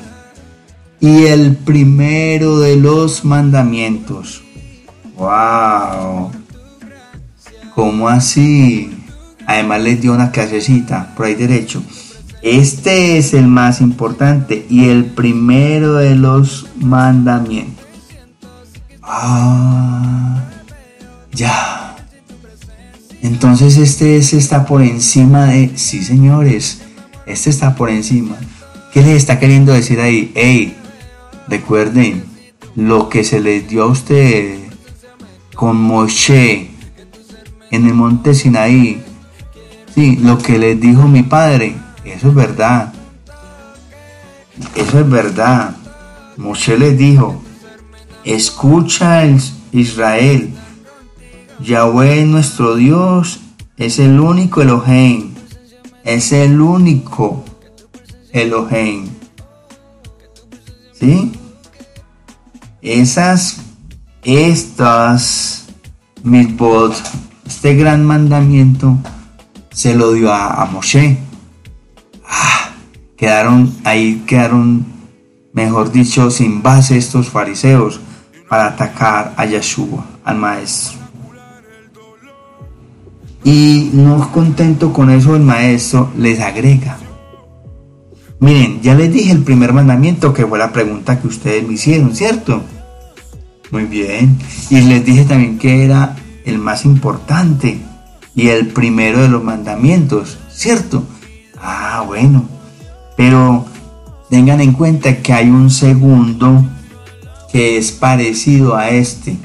y 1.00 1.26
el 1.26 1.56
primero 1.56 2.60
de 2.60 2.78
los 2.78 3.26
mandamientos. 3.26 4.44
¡Wow! 5.18 6.32
¿Cómo 7.76 8.10
así? 8.10 8.92
Además 9.46 9.82
les 9.82 10.02
dio 10.02 10.14
una 10.14 10.32
clasecita 10.32 11.14
por 11.16 11.28
ahí 11.28 11.36
derecho. 11.36 11.84
Este 12.42 13.18
es 13.18 13.34
el 13.34 13.48
más 13.48 13.82
importante 13.82 14.66
y 14.70 14.90
el 14.90 15.06
primero 15.06 15.96
de 15.96 16.16
los 16.16 16.68
mandamientos. 16.76 17.86
Ah, 19.02 20.44
ya. 21.32 21.75
Entonces 23.26 23.78
este, 23.78 24.18
está 24.18 24.66
por 24.66 24.82
encima 24.82 25.46
de... 25.48 25.72
Sí, 25.76 26.04
señores, 26.04 26.82
este 27.26 27.50
está 27.50 27.76
por 27.76 27.90
encima. 27.90 28.38
¿Qué 28.94 29.02
les 29.02 29.18
está 29.18 29.40
queriendo 29.40 29.74
decir 29.74 30.00
ahí? 30.00 30.32
Hey, 30.36 30.76
recuerden 31.48 32.24
lo 32.76 33.10
que 33.10 33.24
se 33.24 33.40
les 33.40 33.68
dio 33.68 33.84
a 33.84 33.88
ustedes 33.88 34.60
con 35.56 35.76
Moshe 35.78 36.70
en 37.72 37.88
el 37.88 37.94
monte 37.94 38.34
Sinaí. 38.34 39.02
Sí, 39.94 40.18
lo 40.18 40.38
que 40.38 40.60
les 40.60 40.80
dijo 40.80 41.08
mi 41.08 41.24
padre 41.24 41.76
eso 42.06 42.30
es 42.30 42.36
verdad. 42.36 42.94
Eso 44.76 45.00
es 45.00 45.10
verdad. 45.10 45.76
Moshe 46.38 46.78
les 46.78 46.98
dijo, 46.98 47.42
escucha 48.24 49.24
Israel, 49.72 50.55
Yahweh 51.60 52.26
nuestro 52.26 52.76
Dios 52.76 53.40
es 53.78 54.00
el 54.00 54.20
único 54.20 54.62
Elohim, 54.62 55.34
es 56.04 56.32
el 56.32 56.60
único 56.62 57.44
Elohim. 58.32 59.08
¿Sí? 60.94 61.32
Esas, 62.82 63.58
estas, 64.24 65.68
mitzvot, 66.24 66.94
este 67.46 67.76
gran 67.76 68.06
mandamiento, 68.06 68.98
se 69.72 69.96
lo 69.96 70.14
dio 70.14 70.32
a, 70.32 70.62
a 70.62 70.66
Moshe 70.66 71.18
quedaron 73.16 73.74
ahí, 73.84 74.24
quedaron, 74.28 74.86
mejor 75.54 75.92
dicho, 75.92 76.30
sin 76.30 76.62
base 76.62 76.98
estos 76.98 77.30
fariseos 77.30 78.00
para 78.50 78.68
atacar 78.68 79.34
a 79.38 79.46
Yeshua, 79.46 80.06
al 80.24 80.38
maestro. 80.38 81.05
Y 83.46 83.92
no 83.94 84.32
contento 84.32 84.92
con 84.92 85.12
eso, 85.12 85.36
el 85.36 85.44
maestro 85.44 86.12
les 86.18 86.40
agrega. 86.40 86.98
Miren, 88.40 88.82
ya 88.82 88.96
les 88.96 89.14
dije 89.14 89.32
el 89.32 89.44
primer 89.44 89.72
mandamiento 89.72 90.34
que 90.34 90.48
fue 90.48 90.58
la 90.58 90.74
pregunta 90.74 91.22
que 91.22 91.28
ustedes 91.28 91.66
me 91.66 91.76
hicieron, 91.76 92.16
¿cierto? 92.16 92.64
Muy 93.70 93.86
bien. 93.86 94.40
Y 94.72 94.82
les 94.82 95.06
dije 95.06 95.26
también 95.26 95.60
que 95.60 95.86
era 95.86 96.16
el 96.44 96.58
más 96.58 96.86
importante 96.86 97.80
y 98.36 98.48
el 98.48 98.70
primero 98.70 99.22
de 99.22 99.30
los 99.30 99.44
mandamientos, 99.44 100.40
¿cierto? 100.52 101.04
Ah, 101.62 102.04
bueno. 102.06 102.46
Pero 103.16 103.66
tengan 104.28 104.60
en 104.60 104.74
cuenta 104.74 105.22
que 105.22 105.34
hay 105.34 105.52
un 105.52 105.70
segundo 105.70 106.66
que 107.52 107.78
es 107.78 107.92
parecido 107.92 108.76
a 108.76 108.90
este. 108.90 109.38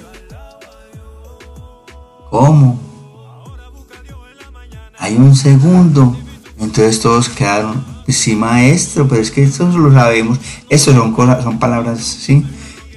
¿Cómo? 2.30 2.89
Hay 5.00 5.16
un 5.16 5.34
segundo. 5.34 6.16
Entonces 6.58 7.00
todos 7.00 7.28
quedaron, 7.28 7.84
sí 8.06 8.36
maestro, 8.36 9.08
pero 9.08 9.20
es 9.20 9.32
que 9.32 9.42
eso 9.42 9.66
lo 9.66 9.92
sabemos. 9.92 10.38
Eso 10.68 10.92
son 10.92 11.12
cosas, 11.12 11.42
son 11.42 11.58
palabras, 11.58 12.00
sí. 12.00 12.44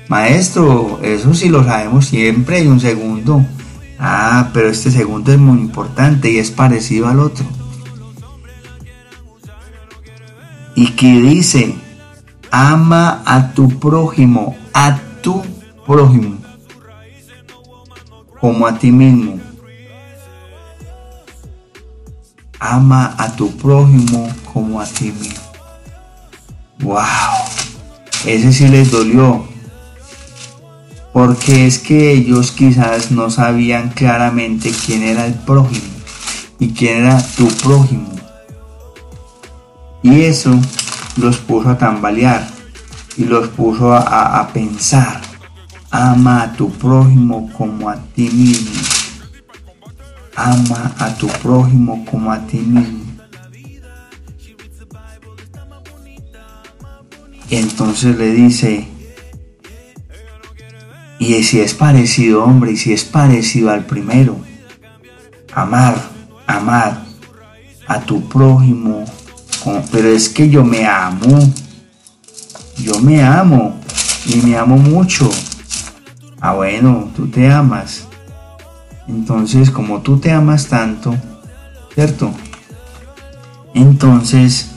Maestro, 0.10 1.00
eso 1.02 1.34
sí 1.34 1.50
lo 1.50 1.64
sabemos, 1.64 2.06
siempre 2.06 2.58
hay 2.58 2.68
un 2.68 2.80
segundo. 2.80 3.44
Ah, 3.98 4.50
pero 4.54 4.70
este 4.70 4.92
segundo 4.92 5.32
es 5.32 5.40
muy 5.40 5.60
importante 5.60 6.30
y 6.30 6.38
es 6.38 6.52
parecido 6.52 7.08
al 7.08 7.20
otro. 7.20 7.46
y 10.76 10.88
que 10.88 11.22
dice, 11.22 11.76
ama 12.52 13.22
a 13.26 13.54
tu 13.54 13.70
prójimo, 13.80 14.56
a 14.74 14.98
tu 15.22 15.42
prójimo, 15.86 16.38
como 18.40 18.66
a 18.68 18.78
ti 18.78 18.92
mismo. 18.92 19.40
Ama 22.66 23.14
a 23.18 23.36
tu 23.36 23.52
prójimo 23.58 24.34
como 24.54 24.80
a 24.80 24.86
ti 24.86 25.12
mismo. 25.12 25.44
¡Wow! 26.80 27.04
Ese 28.26 28.54
sí 28.54 28.70
les 28.70 28.90
dolió. 28.90 29.46
Porque 31.12 31.68
es 31.68 31.78
que 31.78 32.14
ellos 32.14 32.54
quizás 32.54 33.12
no 33.12 33.30
sabían 33.30 33.90
claramente 33.90 34.72
quién 34.86 35.04
era 35.04 35.26
el 35.26 35.34
prójimo 35.34 35.92
y 36.58 36.70
quién 36.70 37.00
era 37.00 37.22
tu 37.36 37.50
prójimo. 37.50 38.10
Y 40.02 40.22
eso 40.22 40.58
los 41.18 41.40
puso 41.40 41.70
a 41.70 41.78
tambalear 41.78 42.48
y 43.18 43.26
los 43.26 43.50
puso 43.50 43.94
a, 43.94 44.50
pensar. 44.54 45.20
Ama 45.92 46.44
a 46.44 46.54
tu 46.54 46.72
prójimo 46.72 47.52
como 47.58 47.90
a 47.90 47.98
ti 47.98 48.30
mismo. 48.30 48.93
Ama 50.36 50.96
a 50.98 51.16
tu 51.16 51.28
prójimo 51.28 52.06
como 52.10 52.32
a 52.32 52.46
ti 52.48 52.58
mismo. 52.58 53.04
Y 57.50 57.56
entonces 57.56 58.18
le 58.18 58.32
dice, 58.32 58.88
y 61.20 61.44
si 61.44 61.60
es 61.60 61.74
parecido, 61.74 62.44
hombre, 62.44 62.72
y 62.72 62.78
si 62.78 62.94
es 62.94 63.04
parecido 63.04 63.70
al 63.70 63.86
primero, 63.86 64.38
amar, 65.54 65.96
amar 66.48 67.04
a 67.88 68.00
tu 68.00 68.28
prójimo 68.28 69.06
pero 69.92 70.10
es 70.10 70.30
que 70.30 70.50
yo 70.50 70.64
me 70.64 70.86
amo. 70.86 71.54
Yo 72.78 73.00
me 73.00 73.24
amo. 73.24 73.80
Y 74.26 74.38
me 74.38 74.58
amo 74.58 74.78
mucho. 74.78 75.30
Ah, 76.40 76.54
bueno, 76.54 77.12
tú 77.16 77.28
te 77.28 77.50
amas. 77.50 78.08
Entonces, 79.08 79.70
como 79.70 80.02
tú 80.02 80.18
te 80.18 80.32
amas 80.32 80.68
tanto, 80.68 81.16
¿cierto? 81.94 82.32
Entonces, 83.74 84.72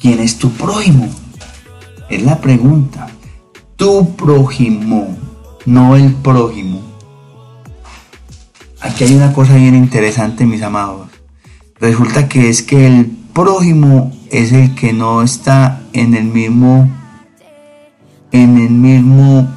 ¿quién 0.00 0.20
es 0.20 0.38
tu 0.38 0.50
prójimo? 0.50 1.08
Es 2.08 2.22
la 2.22 2.40
pregunta. 2.40 3.08
Tu 3.76 4.14
prójimo, 4.16 5.16
no 5.66 5.96
el 5.96 6.12
prójimo. 6.14 6.80
Aquí 8.80 9.04
hay 9.04 9.14
una 9.14 9.32
cosa 9.32 9.54
bien 9.54 9.74
interesante, 9.74 10.44
mis 10.44 10.62
amados. 10.62 11.08
Resulta 11.80 12.28
que 12.28 12.48
es 12.48 12.62
que 12.62 12.86
el 12.86 13.06
prójimo 13.32 14.12
es 14.30 14.52
el 14.52 14.74
que 14.74 14.92
no 14.92 15.22
está 15.22 15.82
en 15.92 16.14
el 16.14 16.24
mismo 16.24 16.88
en 18.32 18.56
el 18.56 18.70
mismo 18.70 19.48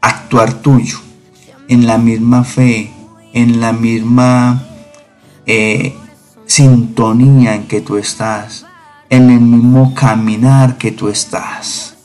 actuar 0.00 0.54
tuyo, 0.54 0.98
en 1.68 1.86
la 1.86 1.98
misma 1.98 2.44
fe, 2.44 2.92
en 3.32 3.60
la 3.60 3.72
misma 3.72 4.62
eh, 5.46 5.96
sintonía 6.46 7.54
en 7.54 7.66
que 7.66 7.80
tú 7.80 7.96
estás, 7.96 8.66
en 9.08 9.30
el 9.30 9.40
mismo 9.40 9.94
caminar 9.94 10.78
que 10.78 10.92
tú 10.92 11.08
estás. 11.08 11.96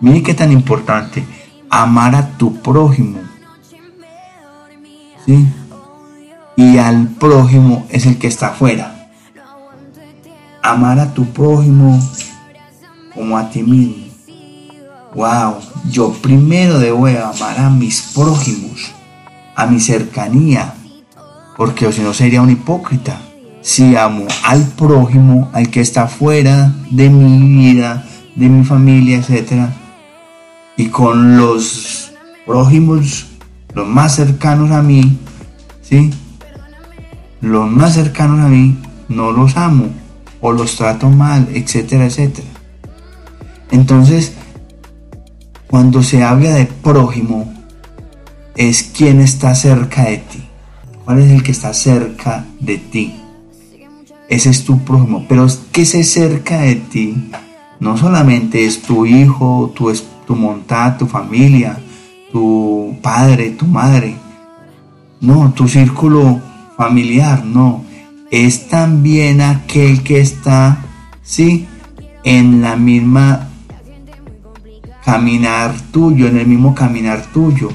Mire 0.00 0.22
qué 0.22 0.34
tan 0.34 0.50
importante 0.50 1.24
amar 1.68 2.14
a 2.14 2.36
tu 2.38 2.60
prójimo. 2.62 3.20
¿Sí? 5.26 5.46
Y 6.56 6.78
al 6.78 7.08
prójimo 7.08 7.86
es 7.90 8.06
el 8.06 8.18
que 8.18 8.26
está 8.26 8.48
afuera. 8.48 9.10
Amar 10.62 10.98
a 10.98 11.14
tu 11.14 11.24
prójimo 11.26 12.00
como 13.14 13.36
a 13.36 13.50
ti 13.50 13.62
mismo. 13.62 14.09
Wow, 15.14 15.56
yo 15.90 16.12
primero 16.12 16.78
debo 16.78 17.06
amar 17.06 17.58
a 17.58 17.68
mis 17.68 18.00
prójimos, 18.14 18.92
a 19.56 19.66
mi 19.66 19.80
cercanía, 19.80 20.74
porque 21.56 21.92
si 21.92 22.00
no 22.00 22.14
sería 22.14 22.42
un 22.42 22.50
hipócrita. 22.50 23.20
Si 23.60 23.96
amo 23.96 24.26
al 24.44 24.64
prójimo, 24.68 25.50
al 25.52 25.68
que 25.68 25.80
está 25.80 26.06
fuera 26.06 26.72
de 26.90 27.10
mi 27.10 27.72
vida, 27.72 28.06
de 28.34 28.48
mi 28.48 28.64
familia, 28.64 29.18
etc. 29.18 29.68
Y 30.76 30.86
con 30.86 31.36
los 31.36 32.12
prójimos, 32.46 33.26
los 33.74 33.86
más 33.86 34.14
cercanos 34.14 34.70
a 34.70 34.80
mí, 34.80 35.18
¿sí? 35.82 36.10
Los 37.40 37.70
más 37.70 37.94
cercanos 37.94 38.40
a 38.40 38.48
mí, 38.48 38.78
no 39.08 39.32
los 39.32 39.56
amo 39.56 39.90
o 40.40 40.52
los 40.52 40.76
trato 40.76 41.10
mal, 41.10 41.48
etcétera, 41.52 42.06
etcétera. 42.06 42.48
Entonces, 43.70 44.32
cuando 45.70 46.02
se 46.02 46.24
habla 46.24 46.50
de 46.50 46.66
prójimo, 46.66 47.54
es 48.56 48.82
quien 48.82 49.20
está 49.20 49.54
cerca 49.54 50.02
de 50.02 50.16
ti. 50.18 50.42
¿Cuál 51.04 51.20
es 51.20 51.30
el 51.30 51.42
que 51.44 51.52
está 51.52 51.72
cerca 51.72 52.44
de 52.58 52.78
ti? 52.78 53.14
Ese 54.28 54.50
es 54.50 54.64
tu 54.64 54.80
prójimo. 54.80 55.26
Pero 55.28 55.46
que 55.70 55.84
se 55.84 56.02
cerca 56.02 56.62
de 56.62 56.74
ti 56.74 57.30
no 57.78 57.96
solamente 57.96 58.66
es 58.66 58.82
tu 58.82 59.06
hijo, 59.06 59.72
tu, 59.74 59.92
tu 60.26 60.34
montada, 60.34 60.98
tu 60.98 61.06
familia, 61.06 61.78
tu 62.32 62.96
padre, 63.00 63.50
tu 63.50 63.66
madre. 63.66 64.16
No, 65.20 65.52
tu 65.52 65.68
círculo 65.68 66.40
familiar, 66.76 67.44
no. 67.44 67.84
Es 68.32 68.68
también 68.68 69.40
aquel 69.40 70.02
que 70.02 70.20
está, 70.20 70.84
sí, 71.22 71.66
en 72.24 72.60
la 72.60 72.74
misma 72.74 73.49
caminar 75.04 75.74
tuyo, 75.92 76.28
en 76.28 76.38
el 76.38 76.46
mismo 76.46 76.74
caminar 76.74 77.26
tuyo, 77.32 77.70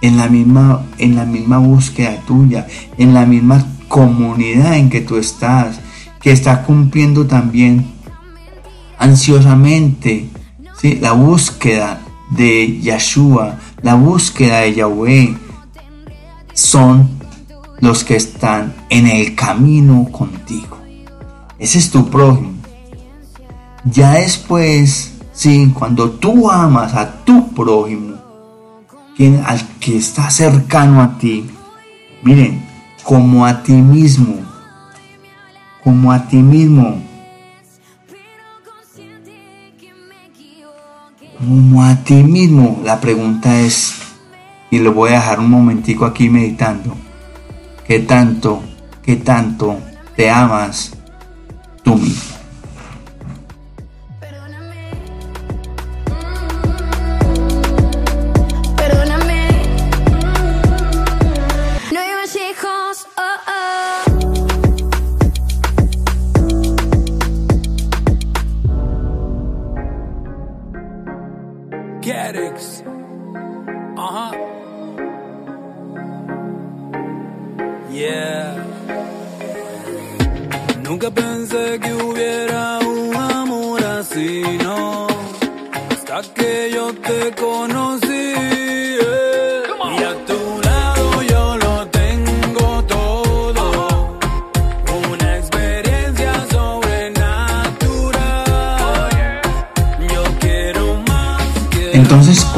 en 0.00 0.16
la 0.16 0.28
misma, 0.28 0.86
en 0.98 1.16
la 1.16 1.24
misma 1.24 1.58
búsqueda 1.58 2.20
tuya, 2.26 2.66
en 2.96 3.14
la 3.14 3.26
misma 3.26 3.64
comunidad 3.88 4.76
en 4.76 4.88
que 4.88 5.00
tú 5.00 5.16
estás, 5.16 5.80
que 6.20 6.32
está 6.32 6.62
cumpliendo 6.62 7.26
también 7.26 7.86
ansiosamente 8.98 10.28
¿sí? 10.80 10.96
la 11.00 11.12
búsqueda 11.12 12.00
de 12.30 12.78
Yeshua, 12.80 13.58
la 13.82 13.94
búsqueda 13.94 14.60
de 14.60 14.74
Yahweh, 14.74 15.36
son 16.54 17.08
los 17.80 18.04
que 18.04 18.16
están 18.16 18.74
en 18.90 19.06
el 19.06 19.34
camino 19.34 20.08
contigo. 20.12 20.78
Ese 21.58 21.78
es 21.78 21.90
tu 21.90 22.08
prójimo. 22.08 22.52
Ya 23.84 24.12
después 24.12 25.14
Sí, 25.40 25.72
cuando 25.72 26.10
tú 26.10 26.50
amas 26.50 26.94
a 26.94 27.24
tu 27.24 27.48
prójimo, 27.54 28.16
quien, 29.16 29.42
al 29.46 29.58
que 29.78 29.96
está 29.96 30.28
cercano 30.28 31.00
a 31.00 31.16
ti, 31.16 31.48
miren, 32.22 32.62
como 33.02 33.46
a 33.46 33.62
ti 33.62 33.72
mismo, 33.72 34.34
como 35.82 36.12
a 36.12 36.28
ti 36.28 36.36
mismo, 36.42 37.02
como 41.38 41.84
a 41.84 41.96
ti 42.04 42.22
mismo, 42.22 42.82
la 42.84 43.00
pregunta 43.00 43.60
es, 43.60 43.94
y 44.70 44.78
lo 44.78 44.92
voy 44.92 45.12
a 45.12 45.20
dejar 45.20 45.40
un 45.40 45.48
momentico 45.48 46.04
aquí 46.04 46.28
meditando, 46.28 46.94
¿qué 47.86 48.00
tanto, 48.00 48.62
qué 49.02 49.16
tanto 49.16 49.78
te 50.14 50.28
amas 50.28 50.92
tú 51.82 51.96
mismo? 51.96 52.39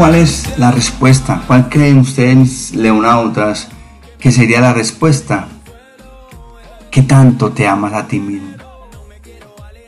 ¿Cuál 0.03 0.17
es 0.17 0.59
la 0.59 0.73
respuesta? 0.73 1.45
¿Cuál 1.47 1.69
creen 1.69 1.99
ustedes, 1.99 2.75
leonautas, 2.75 3.69
que 4.19 4.33
sería 4.33 4.61
la 4.61 4.73
respuesta? 4.73 5.47
¿Qué 6.91 7.03
tanto 7.03 7.53
te 7.53 7.69
amas 7.69 7.93
a 7.93 8.09
ti 8.09 8.19
mismo? 8.19 8.57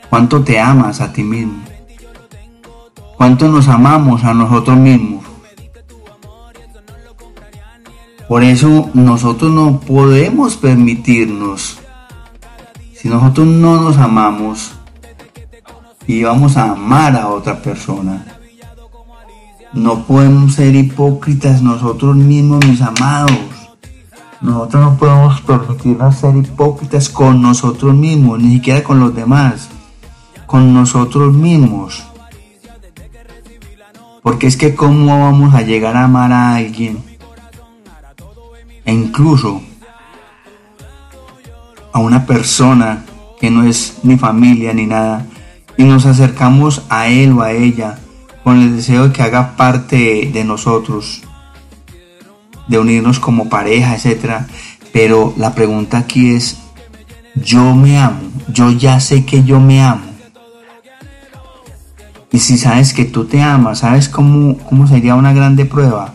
¿Cuánto 0.09 0.41
te 0.41 0.57
amas 0.57 1.01
a 1.01 1.11
ti 1.11 1.21
mismo? 1.21 1.61
¿Cuánto 3.17 3.49
nos 3.49 3.67
amamos 3.67 4.23
a 4.23 4.33
nosotros 4.33 4.77
mismos? 4.77 5.25
Por 8.29 8.41
eso 8.41 8.89
nosotros 8.93 9.51
no 9.51 9.81
podemos 9.81 10.55
permitirnos, 10.55 11.79
si 12.93 13.09
nosotros 13.09 13.47
no 13.47 13.81
nos 13.81 13.97
amamos 13.97 14.71
y 16.07 16.23
vamos 16.23 16.55
a 16.55 16.71
amar 16.71 17.17
a 17.17 17.27
otra 17.27 17.61
persona, 17.61 18.34
no 19.75 20.03
podemos 20.03 20.53
ser 20.53 20.73
hipócritas 20.73 21.61
nosotros 21.61 22.15
mismos, 22.15 22.65
mis 22.65 22.81
amados. 22.81 23.37
Nosotros 24.39 24.81
no 24.81 24.97
podemos 24.97 25.41
permitirnos 25.41 26.15
ser 26.15 26.37
hipócritas 26.37 27.09
con 27.09 27.41
nosotros 27.41 27.93
mismos, 27.93 28.39
ni 28.39 28.53
siquiera 28.53 28.83
con 28.83 29.01
los 29.01 29.13
demás, 29.13 29.67
con 30.45 30.73
nosotros 30.73 31.33
mismos. 31.33 32.05
Porque 34.23 34.47
es 34.47 34.55
que 34.55 34.75
cómo 34.75 35.19
vamos 35.19 35.53
a 35.53 35.61
llegar 35.61 35.97
a 35.97 36.05
amar 36.05 36.31
a 36.31 36.55
alguien, 36.55 37.03
e 38.85 38.93
incluso 38.93 39.61
a 41.91 41.99
una 41.99 42.25
persona 42.25 43.03
que 43.41 43.51
no 43.51 43.63
es 43.63 43.97
ni 44.03 44.17
familia 44.17 44.73
ni 44.73 44.85
nada, 44.85 45.25
y 45.77 45.83
nos 45.83 46.05
acercamos 46.05 46.83
a 46.89 47.07
él 47.09 47.33
o 47.33 47.41
a 47.41 47.51
ella 47.51 47.99
con 48.45 48.61
el 48.61 48.75
deseo 48.75 49.07
de 49.07 49.11
que 49.11 49.23
haga 49.23 49.57
parte 49.57 50.29
de 50.31 50.43
nosotros, 50.43 51.23
de 52.67 52.77
unirnos 52.77 53.19
como 53.19 53.49
pareja, 53.49 53.95
etc. 53.95 54.45
Pero 54.93 55.33
la 55.35 55.55
pregunta 55.55 55.97
aquí 55.97 56.35
es, 56.35 56.59
yo 57.33 57.73
me 57.73 57.97
amo, 57.97 58.19
yo 58.47 58.69
ya 58.69 58.99
sé 58.99 59.25
que 59.25 59.43
yo 59.43 59.59
me 59.59 59.81
amo. 59.81 60.05
Y 62.31 62.37
si 62.37 62.59
sabes 62.59 62.93
que 62.93 63.05
tú 63.05 63.25
te 63.25 63.41
amas, 63.41 63.79
¿sabes 63.79 64.09
cómo, 64.09 64.59
cómo 64.59 64.85
sería 64.85 65.15
una 65.15 65.33
grande 65.33 65.65
prueba? 65.65 66.13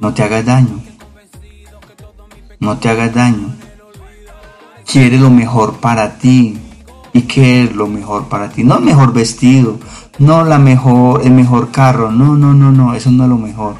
No 0.00 0.14
te 0.14 0.22
hagas 0.22 0.46
daño. 0.46 0.80
No 2.58 2.78
te 2.78 2.88
hagas 2.88 3.12
daño. 3.12 3.54
Quiere 4.90 5.18
lo 5.18 5.28
mejor 5.28 5.76
para 5.76 6.16
ti. 6.16 6.58
¿Y 7.12 7.22
qué 7.22 7.70
lo 7.74 7.86
mejor 7.86 8.28
para 8.28 8.48
ti? 8.48 8.64
No 8.64 8.78
el 8.78 8.84
mejor 8.84 9.12
vestido, 9.12 9.78
no 10.20 10.44
la 10.44 10.58
mejor, 10.58 11.22
el 11.24 11.32
mejor 11.32 11.70
carro, 11.72 12.12
no, 12.12 12.36
no, 12.36 12.52
no, 12.52 12.70
no, 12.70 12.94
eso 12.94 13.10
no 13.10 13.24
es 13.24 13.30
lo 13.30 13.38
mejor. 13.38 13.76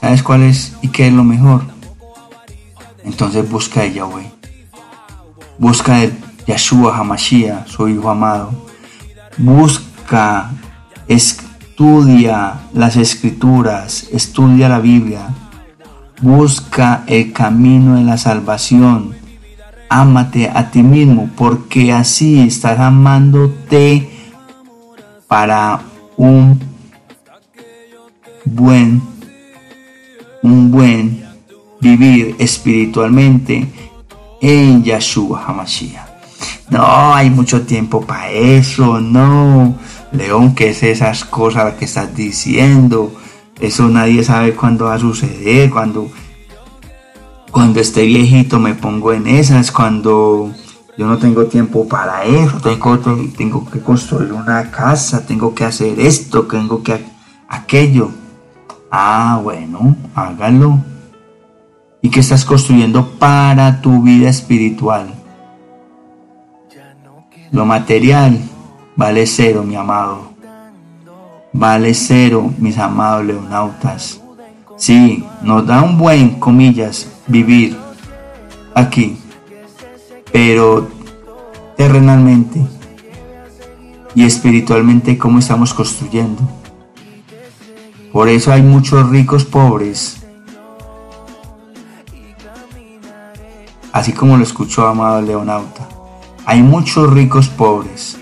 ¿Sabes 0.00 0.22
cuál 0.22 0.42
es 0.42 0.76
y 0.80 0.88
qué 0.88 1.08
es 1.08 1.12
lo 1.12 1.24
mejor? 1.24 1.62
Entonces 3.04 3.48
busca 3.48 3.82
a 3.82 3.86
Yahweh. 3.86 4.32
Busca 5.58 6.02
el 6.02 6.18
Yeshua 6.46 6.96
Hamashiach, 6.96 7.66
su 7.66 7.86
hijo 7.86 8.08
amado. 8.08 8.50
Busca, 9.36 10.50
estudia 11.06 12.54
las 12.72 12.96
escrituras, 12.96 14.08
estudia 14.10 14.70
la 14.70 14.78
Biblia. 14.78 15.28
Busca 16.22 17.04
el 17.06 17.30
camino 17.34 17.96
de 17.96 18.04
la 18.04 18.16
salvación. 18.16 19.14
Ámate 19.90 20.48
a 20.48 20.70
ti 20.70 20.82
mismo, 20.82 21.28
porque 21.36 21.92
así 21.92 22.40
estás 22.40 22.80
amándote 22.80 24.13
para 25.26 25.80
un 26.16 26.58
buen, 28.44 29.02
un 30.42 30.70
buen 30.70 31.24
vivir 31.80 32.36
espiritualmente 32.38 33.66
en 34.40 34.82
Yahshua 34.82 35.44
HaMashiach. 35.46 36.14
No, 36.70 37.14
hay 37.14 37.30
mucho 37.30 37.62
tiempo 37.62 38.00
para 38.00 38.30
eso, 38.30 39.00
no. 39.00 39.76
León, 40.12 40.54
¿qué 40.54 40.70
es 40.70 40.82
esas 40.82 41.24
cosas 41.24 41.74
que 41.74 41.84
estás 41.84 42.14
diciendo? 42.14 43.12
Eso 43.60 43.88
nadie 43.88 44.24
sabe 44.24 44.54
cuándo 44.54 44.86
va 44.86 44.94
a 44.94 44.98
suceder, 44.98 45.70
cuando, 45.70 46.10
cuando 47.50 47.80
esté 47.80 48.04
viejito 48.04 48.58
me 48.58 48.74
pongo 48.74 49.12
en 49.12 49.26
esas, 49.26 49.70
cuando 49.70 50.52
yo 50.96 51.06
no 51.06 51.18
tengo 51.18 51.46
tiempo 51.46 51.88
para 51.88 52.24
eso, 52.24 52.60
tengo, 52.60 52.98
tengo 53.36 53.68
que 53.68 53.80
construir 53.80 54.32
una 54.32 54.70
casa, 54.70 55.26
tengo 55.26 55.54
que 55.54 55.64
hacer 55.64 55.98
esto, 55.98 56.44
tengo 56.44 56.82
que 56.82 57.04
aquello. 57.48 58.10
Ah, 58.90 59.40
bueno, 59.42 59.96
hágalo. 60.14 60.78
¿Y 62.00 62.10
qué 62.10 62.20
estás 62.20 62.44
construyendo 62.44 63.18
para 63.18 63.80
tu 63.80 64.02
vida 64.02 64.28
espiritual? 64.28 65.12
Lo 67.50 67.64
material 67.64 68.38
vale 68.94 69.26
cero, 69.26 69.64
mi 69.64 69.74
amado. 69.74 70.32
Vale 71.52 71.94
cero, 71.94 72.52
mis 72.58 72.78
amados 72.78 73.24
leonautas. 73.24 74.20
Sí, 74.76 75.24
nos 75.42 75.66
da 75.66 75.82
un 75.82 75.96
buen, 75.96 76.38
comillas, 76.40 77.08
vivir 77.26 77.76
aquí, 78.74 79.16
pero 80.34 80.88
terrenalmente 81.76 82.60
y 84.16 84.24
espiritualmente, 84.24 85.16
¿cómo 85.16 85.38
estamos 85.38 85.72
construyendo? 85.72 86.42
Por 88.12 88.28
eso 88.28 88.52
hay 88.52 88.62
muchos 88.62 89.08
ricos 89.10 89.44
pobres 89.44 90.26
así 93.92 94.12
como 94.12 94.36
lo 94.36 94.42
escuchó 94.42 94.88
amado 94.88 95.22
Leonauta. 95.22 95.88
Hay 96.46 96.64
muchos 96.64 97.12
ricos 97.12 97.46
pobres 97.46 98.18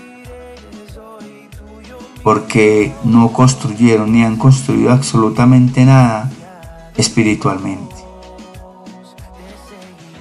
porque 2.21 2.93
no 3.03 3.33
construyeron 3.33 4.11
ni 4.11 4.23
han 4.23 4.37
construido 4.37 4.91
absolutamente 4.91 5.83
nada 5.83 6.29
espiritualmente. 6.95 7.95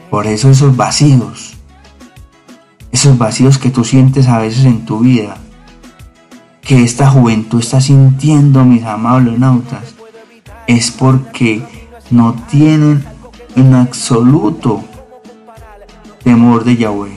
Por 0.08 0.26
eso 0.26 0.48
esos 0.48 0.74
vacíos, 0.74 1.51
esos 3.02 3.18
vacíos 3.18 3.58
que 3.58 3.70
tú 3.70 3.82
sientes 3.84 4.28
a 4.28 4.38
veces 4.38 4.64
en 4.64 4.84
tu 4.84 5.00
vida, 5.00 5.36
que 6.60 6.84
esta 6.84 7.10
juventud 7.10 7.58
está 7.58 7.80
sintiendo, 7.80 8.64
mis 8.64 8.84
amados 8.84 9.24
leonautas, 9.24 9.96
es 10.68 10.92
porque 10.92 11.64
no 12.12 12.34
tienen 12.48 13.04
en 13.56 13.74
absoluto 13.74 14.84
temor 16.22 16.62
de 16.62 16.76
Yahweh. 16.76 17.16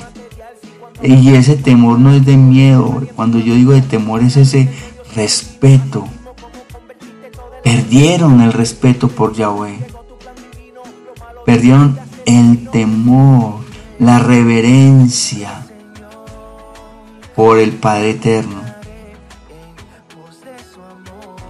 Y 1.04 1.36
ese 1.36 1.56
temor 1.56 2.00
no 2.00 2.14
es 2.14 2.26
de 2.26 2.36
miedo. 2.36 3.04
Cuando 3.16 3.38
yo 3.38 3.54
digo 3.54 3.74
de 3.74 3.84
temor 3.84 4.24
es 4.24 4.38
ese 4.38 4.68
respeto. 5.16 6.08
Perdieron 7.64 8.42
el 8.42 8.54
respeto 8.54 9.08
por 9.08 9.36
Yahweh. 9.36 9.78
Perdieron 11.46 12.00
el 12.26 12.70
temor, 12.70 13.60
la 14.00 14.18
reverencia 14.18 15.65
por 17.36 17.60
el 17.60 17.74
Padre 17.74 18.12
Eterno. 18.12 18.62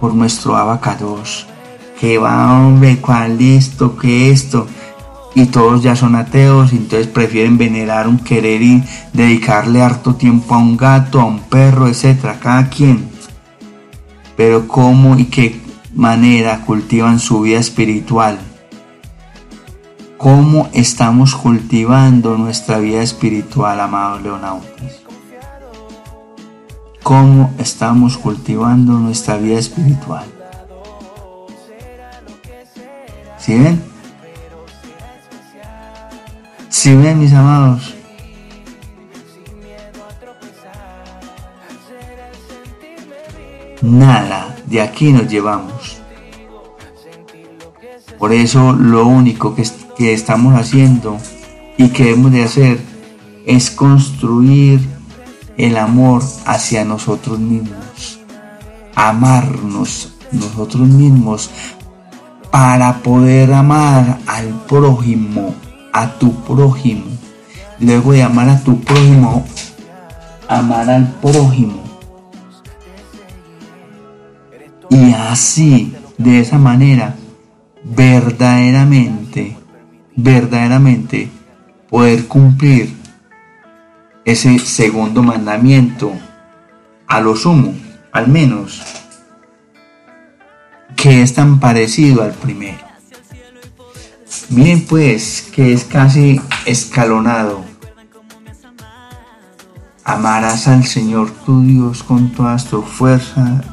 Por 0.00 0.14
nuestro 0.14 0.56
abacados. 0.56 1.46
Que 2.00 2.18
va, 2.18 2.52
hombre, 2.60 2.98
cuál 3.00 3.40
esto, 3.40 3.96
que 3.96 4.30
esto 4.30 4.66
y 5.36 5.44
todos 5.44 5.82
ya 5.82 5.94
son 5.94 6.16
ateos, 6.16 6.72
entonces 6.72 7.08
prefieren 7.08 7.58
venerar 7.58 8.08
un 8.08 8.18
querer 8.18 8.62
y 8.62 8.82
dedicarle 9.12 9.82
harto 9.82 10.14
tiempo 10.14 10.54
a 10.54 10.58
un 10.58 10.78
gato, 10.78 11.20
a 11.20 11.26
un 11.26 11.40
perro, 11.40 11.88
etcétera, 11.88 12.38
cada 12.40 12.70
quien. 12.70 13.10
Pero 14.34 14.66
cómo 14.66 15.18
y 15.18 15.26
qué 15.26 15.60
manera 15.94 16.62
cultivan 16.64 17.18
su 17.18 17.42
vida 17.42 17.58
espiritual. 17.58 18.38
¿Cómo 20.16 20.70
estamos 20.72 21.34
cultivando 21.34 22.38
nuestra 22.38 22.78
vida 22.78 23.02
espiritual, 23.02 23.78
amados 23.78 24.22
leonautas? 24.22 25.05
¿Cómo 27.06 27.54
estamos 27.58 28.18
cultivando 28.18 28.94
nuestra 28.94 29.36
vida 29.36 29.60
espiritual? 29.60 30.24
¿Sí 33.38 33.56
ven? 33.56 33.80
Si 36.68 36.96
ven, 36.96 37.20
mis 37.20 37.32
amados, 37.32 37.94
nada 43.82 44.56
de 44.66 44.80
aquí 44.80 45.12
nos 45.12 45.28
llevamos. 45.28 45.98
Por 48.18 48.32
eso 48.32 48.72
lo 48.72 49.06
único 49.06 49.54
que, 49.54 49.62
que 49.96 50.12
estamos 50.12 50.58
haciendo 50.58 51.18
y 51.76 51.88
que 51.90 52.02
debemos 52.06 52.32
de 52.32 52.42
hacer 52.42 52.80
es 53.46 53.70
construir 53.70 54.95
el 55.56 55.76
amor 55.76 56.22
hacia 56.44 56.84
nosotros 56.84 57.38
mismos, 57.38 58.20
amarnos 58.94 60.12
nosotros 60.32 60.88
mismos 60.88 61.50
para 62.50 62.98
poder 62.98 63.52
amar 63.52 64.18
al 64.26 64.48
prójimo 64.66 65.54
a 65.92 66.08
tu 66.18 66.32
prójimo. 66.44 67.04
Luego 67.80 68.12
de 68.12 68.22
amar 68.22 68.48
a 68.48 68.60
tu 68.60 68.80
prójimo, 68.80 69.44
amar 70.48 70.88
al 70.90 71.06
prójimo. 71.20 71.82
Y 74.90 75.12
así, 75.12 75.94
de 76.16 76.40
esa 76.40 76.58
manera, 76.58 77.16
verdaderamente, 77.84 79.56
verdaderamente 80.14 81.30
poder 81.90 82.26
cumplir 82.26 82.95
ese 84.26 84.58
segundo 84.58 85.22
mandamiento 85.22 86.12
a 87.06 87.20
lo 87.20 87.36
sumo, 87.36 87.72
al 88.12 88.26
menos, 88.26 88.82
que 90.96 91.22
es 91.22 91.32
tan 91.32 91.60
parecido 91.60 92.22
al 92.22 92.32
primero. 92.32 92.84
Miren 94.50 94.84
pues 94.84 95.48
que 95.54 95.72
es 95.72 95.84
casi 95.84 96.40
escalonado. 96.66 97.64
Amarás 100.04 100.68
al 100.68 100.84
Señor 100.84 101.30
tu 101.44 101.62
Dios 101.62 102.02
con 102.02 102.32
todas 102.32 102.66
tu 102.66 102.82
fuerzas, 102.82 103.64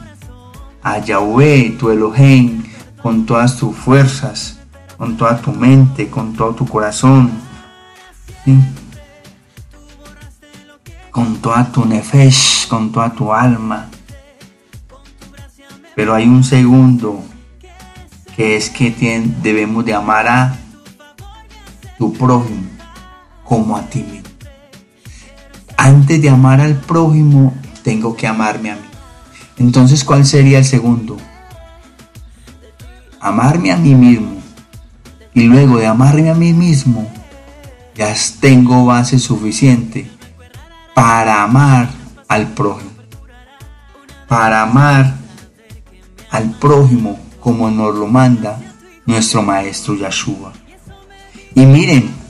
a 0.83 0.99
Yahweh 0.99 1.77
tu 1.79 1.89
Elohim 1.89 2.63
con 3.01 3.25
todas 3.25 3.57
tus 3.57 3.75
fuerzas, 3.75 4.59
con 4.97 5.17
toda 5.17 5.41
tu 5.41 5.51
mente, 5.51 6.09
con 6.09 6.33
todo 6.33 6.53
tu 6.55 6.65
corazón, 6.65 7.31
con 11.13 11.35
toda 11.35 11.71
tu 11.71 11.85
nefesh, 11.85 12.67
con 12.67 12.91
toda 12.91 13.11
tu 13.11 13.31
alma. 13.31 13.87
Pero 15.95 16.15
hay 16.15 16.25
un 16.25 16.43
segundo 16.43 17.23
que 18.35 18.55
es 18.55 18.71
que 18.71 18.89
debemos 19.43 19.85
de 19.85 19.93
amar 19.93 20.27
a 20.27 20.57
tu 21.99 22.11
prójimo 22.13 22.63
como 23.43 23.77
a 23.77 23.83
ti 23.83 24.01
mismo. 24.01 24.27
Antes 25.77 26.19
de 26.19 26.29
amar 26.29 26.59
al 26.59 26.77
prójimo, 26.77 27.53
tengo 27.83 28.15
que 28.15 28.25
amarme 28.25 28.71
a 28.71 28.75
mí. 28.75 28.81
Entonces, 29.59 30.03
¿cuál 30.03 30.25
sería 30.25 30.57
el 30.57 30.65
segundo? 30.65 31.17
Amarme 33.19 33.71
a 33.71 33.77
mí 33.77 33.93
mismo. 33.93 34.41
Y 35.35 35.43
luego 35.43 35.77
de 35.77 35.85
amarme 35.85 36.31
a 36.31 36.33
mí 36.33 36.53
mismo, 36.53 37.07
ya 37.93 38.11
tengo 38.39 38.85
base 38.85 39.19
suficiente 39.19 40.09
para 40.93 41.43
amar 41.43 41.89
al 42.27 42.47
prójimo. 42.49 42.91
Para 44.27 44.63
amar 44.63 45.15
al 46.29 46.51
prójimo 46.51 47.19
como 47.39 47.69
nos 47.69 47.95
lo 47.95 48.07
manda 48.07 48.59
nuestro 49.05 49.41
Maestro 49.43 49.95
Yahshua. 49.95 50.53
Y 51.55 51.65
miren, 51.65 52.23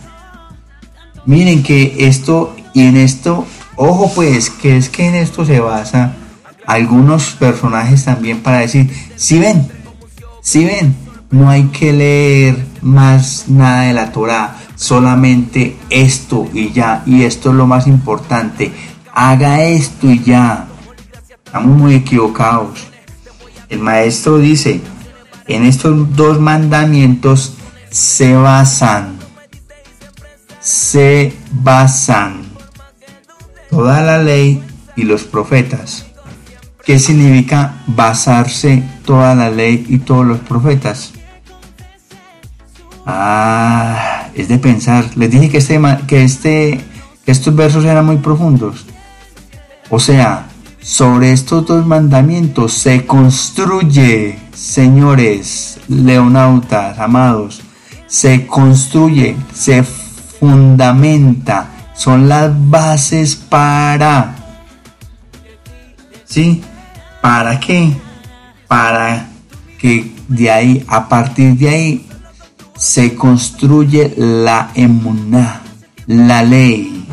Miren 1.26 1.63
que 1.63 1.95
esto 1.99 2.54
y 2.73 2.82
en 2.82 2.97
esto, 2.97 3.45
ojo 3.78 4.12
pues, 4.13 4.49
que 4.49 4.76
es 4.76 4.89
que 4.89 5.08
en 5.08 5.15
esto 5.15 5.45
se 5.45 5.60
basa 5.60 6.15
algunos 6.65 7.32
personajes 7.32 8.04
también 8.04 8.41
para 8.41 8.60
decir, 8.60 8.89
si 9.15 9.39
ven, 9.39 9.69
si 10.41 10.65
ven, 10.65 10.95
no 11.32 11.49
hay 11.49 11.63
que 11.67 11.93
leer 11.93 12.65
más 12.82 13.45
nada 13.47 13.84
de 13.84 13.93
la 13.93 14.12
Torah, 14.12 14.58
solamente 14.84 15.78
esto 15.89 16.46
y 16.54 16.74
ya, 16.74 17.04
y 17.06 17.24
esto 17.24 17.52
es 17.52 17.56
lo 17.56 17.65
más 17.65 17.88
importante, 17.88 18.74
haga 19.13 19.63
esto 19.63 20.12
y 20.12 20.22
ya. 20.22 20.67
Estamos 21.46 21.78
muy 21.78 21.96
equivocados. 21.96 22.88
El 23.69 23.80
maestro 23.80 24.39
dice, 24.39 24.82
en 25.48 25.63
estos 25.63 26.13
dos 26.17 26.38
mandamientos 26.41 27.54
se 27.89 28.36
basan, 28.36 29.19
se 30.60 31.34
basan 31.52 32.41
toda 33.69 34.02
la 34.02 34.22
ley 34.22 34.62
y 34.98 35.04
los 35.04 35.24
profetas. 35.24 36.08
¿Qué 36.84 37.00
significa 37.00 37.82
basarse 37.88 38.84
toda 39.06 39.34
la 39.34 39.50
ley 39.50 39.86
y 39.88 40.00
todos 40.00 40.26
los 40.26 40.39
profetas? 40.39 41.13
Ah, 43.06 44.23
es 44.36 44.48
de 44.48 44.58
pensar. 44.58 45.06
Les 45.15 45.32
dije 45.32 45.50
que, 45.50 45.58
este, 45.58 45.80
que, 46.08 46.24
este, 46.24 46.82
que 47.26 47.32
estos 47.32 47.56
versos 47.56 47.86
eran 47.86 48.06
muy 48.06 48.17
profundos. 48.17 48.86
O 49.89 50.00
sea, 50.00 50.48
sobre 50.82 51.32
estos 51.32 51.65
dos 51.65 51.86
mandamientos 51.86 52.74
se 52.74 53.06
construye, 53.06 54.38
señores, 54.54 55.80
leonautas, 55.88 57.00
amados, 57.00 57.62
se 58.08 58.46
construye, 58.46 59.36
se 59.54 59.84
fundamenta, 59.84 61.69
son 61.96 62.28
las 62.28 62.52
bases 62.69 63.36
para, 63.36 64.36
¿sí? 66.26 66.62
¿Para 67.22 67.60
qué? 67.60 67.96
Para 68.67 69.30
que 69.80 70.13
de 70.28 70.52
ahí, 70.52 70.84
a 70.88 71.08
partir 71.08 71.56
de 71.58 71.69
ahí, 71.69 72.08
se 72.84 73.15
construye 73.15 74.13
la 74.17 74.69
emuná, 74.76 75.62
la 76.06 76.43
ley 76.43 77.06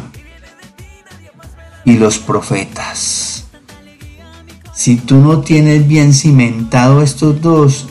y 1.85 1.93
los 1.93 2.19
profetas. 2.19 3.45
Si 4.75 4.97
tú 4.97 5.19
no 5.19 5.43
tienes 5.43 5.87
bien 5.87 6.13
cimentado 6.13 7.03
estos 7.03 7.41
dos, 7.41 7.87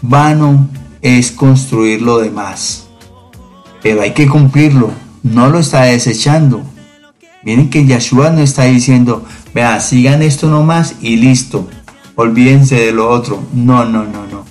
vano 0.00 0.70
es 1.02 1.30
construir 1.30 2.00
lo 2.00 2.16
demás. 2.16 2.86
Pero 3.82 4.00
hay 4.00 4.12
que 4.12 4.26
cumplirlo, 4.26 4.90
no 5.22 5.50
lo 5.50 5.58
está 5.58 5.82
desechando. 5.82 6.62
Miren 7.42 7.68
que 7.68 7.84
Yahshua 7.84 8.30
no 8.30 8.40
está 8.40 8.64
diciendo, 8.64 9.22
vea, 9.52 9.80
sigan 9.80 10.22
esto 10.22 10.48
nomás 10.48 10.94
y 11.02 11.16
listo. 11.16 11.68
Olvídense 12.14 12.76
de 12.76 12.92
lo 12.92 13.10
otro. 13.10 13.44
No, 13.52 13.84
no, 13.84 14.04
no, 14.04 14.26
no. 14.26 14.46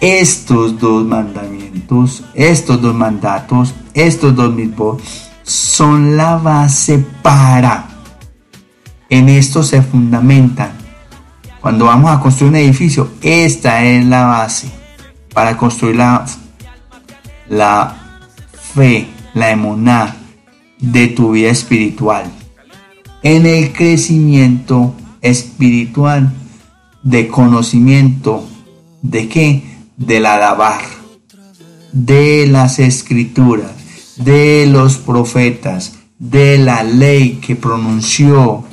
Estos 0.00 0.78
dos 0.78 1.06
mandamientos, 1.06 1.55
estos 2.34 2.80
dos 2.80 2.94
mandatos, 2.94 3.74
estos 3.94 4.34
dos 4.34 4.54
mismos 4.54 5.02
son 5.42 6.16
la 6.16 6.36
base 6.36 6.98
para. 7.22 7.88
En 9.08 9.28
esto 9.28 9.62
se 9.62 9.82
fundamentan. 9.82 10.72
Cuando 11.60 11.86
vamos 11.86 12.10
a 12.10 12.20
construir 12.20 12.50
un 12.50 12.56
edificio, 12.56 13.10
esta 13.22 13.84
es 13.84 14.04
la 14.04 14.24
base 14.24 14.68
para 15.32 15.56
construir 15.56 15.96
la, 15.96 16.24
la 17.48 17.96
fe, 18.74 19.08
la 19.34 19.50
emuná 19.50 20.16
de 20.78 21.08
tu 21.08 21.32
vida 21.32 21.50
espiritual. 21.50 22.24
En 23.22 23.46
el 23.46 23.72
crecimiento 23.72 24.94
espiritual 25.20 26.32
de 27.02 27.28
conocimiento 27.28 28.48
de 29.02 29.28
qué? 29.28 29.62
Del 29.96 30.26
alabar, 30.26 30.80
de 31.92 32.46
las 32.46 32.78
escrituras, 32.78 33.72
de 34.16 34.66
los 34.66 34.96
profetas, 34.98 35.94
de 36.18 36.58
la 36.58 36.82
ley 36.82 37.40
que 37.44 37.56
pronunció 37.56 38.64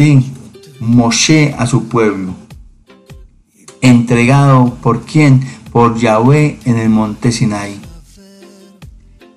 ¿sí? 0.00 0.32
Moshe 0.80 1.54
a 1.58 1.66
su 1.66 1.88
pueblo, 1.88 2.34
entregado 3.82 4.74
por 4.82 5.02
quién? 5.02 5.46
Por 5.70 5.98
Yahweh 5.98 6.58
en 6.64 6.78
el 6.78 6.88
monte 6.88 7.30
Sinai. 7.32 7.78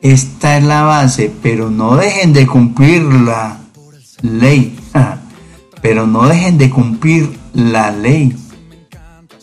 Esta 0.01 0.57
es 0.57 0.63
la 0.63 0.83
base, 0.83 1.31
pero 1.41 1.69
no 1.69 1.95
dejen 1.95 2.31
de 2.33 2.47
cumplir 2.47 3.03
la 3.03 3.59
ley. 4.21 4.77
Pero 5.81 6.07
no 6.07 6.25
dejen 6.29 6.57
de 6.57 6.69
cumplir 6.69 7.37
la 7.53 7.91
ley. 7.91 8.33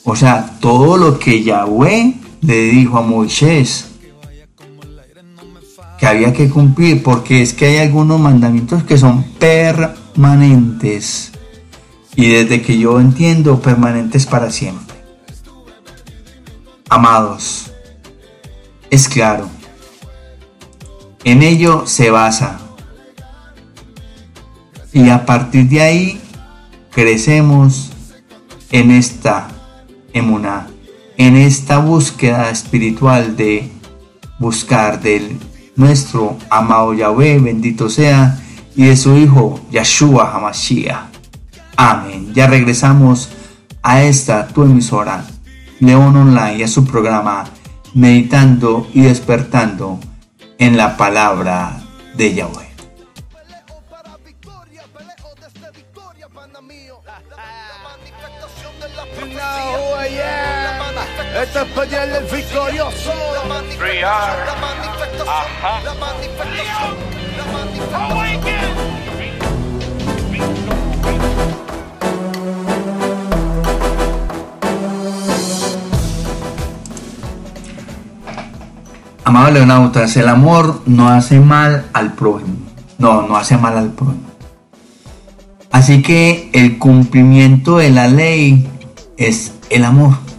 O 0.04 0.16
sea, 0.16 0.56
todo 0.58 0.96
lo 0.96 1.18
que 1.18 1.42
Yahweh 1.42 2.14
le 2.40 2.62
dijo 2.62 2.98
a 2.98 3.02
Moisés 3.02 3.86
que 5.98 6.06
había 6.06 6.32
que 6.32 6.48
cumplir, 6.48 7.02
porque 7.02 7.42
es 7.42 7.52
que 7.52 7.66
hay 7.66 7.78
algunos 7.78 8.18
mandamientos 8.18 8.84
que 8.84 8.96
son 8.96 9.24
permanentes. 9.38 11.32
Y 12.16 12.28
desde 12.28 12.62
que 12.62 12.78
yo 12.78 13.00
entiendo, 13.00 13.60
permanentes 13.60 14.26
para 14.26 14.50
siempre. 14.50 14.96
Amados, 16.88 17.70
es 18.90 19.08
claro 19.08 19.48
en 21.24 21.42
ello 21.42 21.86
se 21.86 22.10
basa. 22.10 22.58
Y 24.92 25.08
a 25.10 25.24
partir 25.24 25.68
de 25.68 25.80
ahí 25.80 26.20
crecemos 26.90 27.90
en 28.70 28.90
esta 28.90 29.48
emuná, 30.12 30.66
en 31.20 31.36
esta 31.36 31.76
búsqueda 31.76 32.48
espiritual 32.48 33.36
de 33.36 33.70
buscar 34.38 35.02
del 35.02 35.38
nuestro 35.76 36.38
amado 36.48 36.94
Yahweh, 36.94 37.38
bendito 37.40 37.90
sea, 37.90 38.40
y 38.74 38.84
de 38.84 38.96
su 38.96 39.14
Hijo 39.18 39.60
Yahshua 39.70 40.34
Hamashiach. 40.34 41.10
Amén. 41.76 42.32
Ya 42.32 42.46
regresamos 42.46 43.28
a 43.82 44.02
esta 44.02 44.48
tu 44.48 44.62
emisora, 44.62 45.26
León 45.78 46.16
Online, 46.16 46.56
y 46.56 46.62
a 46.62 46.68
su 46.68 46.86
programa 46.86 47.44
Meditando 47.92 48.88
y 48.94 49.02
Despertando 49.02 50.00
en 50.56 50.78
la 50.78 50.96
palabra 50.96 51.82
de 52.16 52.32
Yahweh. 52.32 52.69
Este 61.32 61.60
es 61.60 61.92
el 61.92 62.24
victorioso. 62.24 63.12
Ajá. 65.28 65.80
Amado 79.24 79.50
Leonautas, 79.52 80.16
el 80.16 80.28
amor 80.28 80.82
no 80.86 81.08
hace 81.08 81.38
mal 81.38 81.86
al 81.92 82.14
prójimo. 82.14 82.56
No, 82.98 83.22
no 83.22 83.36
hace 83.36 83.56
mal 83.56 83.78
al 83.78 83.92
prójimo. 83.92 84.22
Así 85.70 86.02
que 86.02 86.50
el 86.52 86.78
cumplimiento 86.78 87.78
de 87.78 87.90
la 87.90 88.08
ley 88.08 88.68
es 89.16 89.52
el 89.70 89.84
amor. 89.84 90.29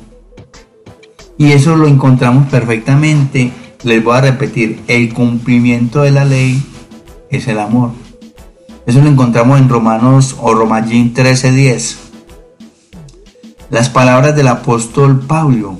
Y 1.41 1.53
eso 1.53 1.75
lo 1.75 1.87
encontramos 1.87 2.47
perfectamente. 2.49 3.51
Les 3.81 4.03
voy 4.03 4.15
a 4.15 4.21
repetir, 4.21 4.83
el 4.87 5.11
cumplimiento 5.11 6.03
de 6.03 6.11
la 6.11 6.23
ley 6.23 6.63
es 7.31 7.47
el 7.47 7.57
amor. 7.57 7.93
Eso 8.85 9.01
lo 9.01 9.09
encontramos 9.09 9.59
en 9.59 9.67
Romanos 9.67 10.35
o 10.39 10.53
Romallín 10.53 11.15
13:10. 11.15 11.97
Las 13.71 13.89
palabras 13.89 14.35
del 14.35 14.49
apóstol 14.49 15.19
Pablo 15.21 15.79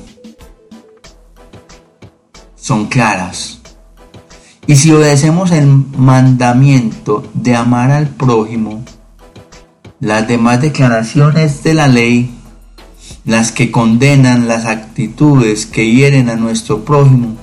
son 2.55 2.87
claras. 2.87 3.61
Y 4.65 4.77
si 4.77 4.91
obedecemos 4.91 5.51
el 5.51 5.67
mandamiento 5.95 7.23
de 7.35 7.55
amar 7.55 7.91
al 7.91 8.07
prójimo, 8.07 8.83
las 9.99 10.27
demás 10.27 10.59
declaraciones 10.59 11.61
de 11.61 11.75
la 11.75 11.87
ley, 11.87 12.40
las 13.25 13.51
que 13.51 13.71
condenan 13.71 14.47
las 14.47 14.65
actitudes 14.65 15.65
que 15.65 15.91
hieren 15.91 16.29
a 16.29 16.35
nuestro 16.35 16.83
prójimo, 16.83 17.37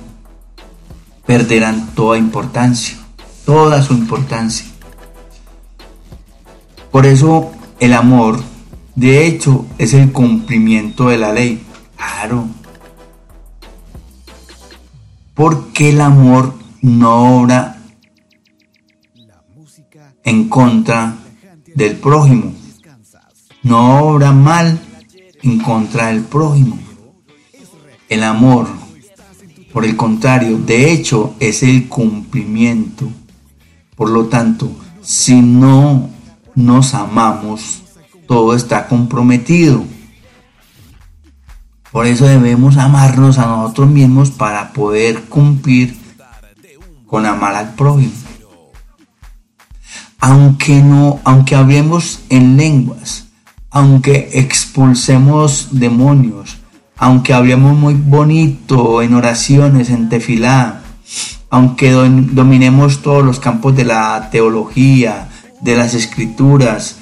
perderán 1.25 1.91
toda 1.95 2.17
importancia, 2.17 2.97
toda 3.45 3.81
su 3.81 3.93
importancia. 3.93 4.65
Por 6.91 7.05
eso 7.05 7.51
el 7.79 7.93
amor, 7.93 8.41
de 8.95 9.25
hecho, 9.25 9.65
es 9.77 9.93
el 9.93 10.11
cumplimiento 10.11 11.09
de 11.09 11.17
la 11.17 11.31
ley. 11.31 11.63
Claro, 11.95 12.47
porque 15.33 15.91
el 15.91 16.01
amor 16.01 16.53
no 16.81 17.41
obra 17.41 17.77
en 20.25 20.49
contra 20.49 21.15
del 21.75 21.95
prójimo. 21.95 22.53
No 23.63 23.99
obra 24.01 24.31
mal 24.31 24.79
en 25.43 25.59
contra 25.59 26.07
del 26.07 26.21
prójimo. 26.23 26.77
El 28.07 28.23
amor, 28.23 28.67
por 29.71 29.85
el 29.85 29.95
contrario, 29.95 30.57
de 30.57 30.91
hecho 30.91 31.35
es 31.39 31.63
el 31.63 31.87
cumplimiento. 31.87 33.07
Por 33.95 34.09
lo 34.09 34.25
tanto, 34.25 34.71
si 35.01 35.41
no 35.41 36.09
nos 36.55 36.93
amamos, 36.93 37.83
todo 38.27 38.55
está 38.55 38.87
comprometido. 38.87 39.83
Por 41.91 42.05
eso 42.05 42.25
debemos 42.25 42.77
amarnos 42.77 43.39
a 43.39 43.47
nosotros 43.47 43.89
mismos 43.89 44.29
para 44.29 44.73
poder 44.73 45.23
cumplir 45.23 45.97
con 47.07 47.25
amar 47.25 47.55
al 47.55 47.73
prójimo. 47.73 48.13
Aunque 50.19 50.81
no, 50.81 51.19
aunque 51.23 51.55
hablemos 51.55 52.19
en 52.29 52.57
lenguas, 52.57 53.28
aunque 53.71 54.29
expulsemos 54.33 55.69
demonios, 55.71 56.57
aunque 56.97 57.33
hablemos 57.33 57.77
muy 57.77 57.93
bonito 57.93 59.01
en 59.01 59.13
oraciones, 59.13 59.89
en 59.89 60.09
tefilá, 60.09 60.81
aunque 61.49 61.91
dominemos 61.91 63.01
todos 63.01 63.23
los 63.23 63.39
campos 63.39 63.75
de 63.75 63.85
la 63.85 64.29
teología, 64.31 65.29
de 65.61 65.75
las 65.75 65.93
escrituras, 65.93 66.97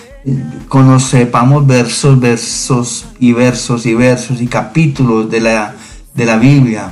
sepamos 0.99 1.65
versos, 1.65 2.20
versos 2.20 3.05
y 3.20 3.34
versos 3.34 3.86
y 3.86 3.93
versos 3.93 4.41
y 4.41 4.47
capítulos 4.47 5.30
de 5.30 5.39
la, 5.39 5.76
de 6.13 6.26
la 6.26 6.38
Biblia, 6.38 6.91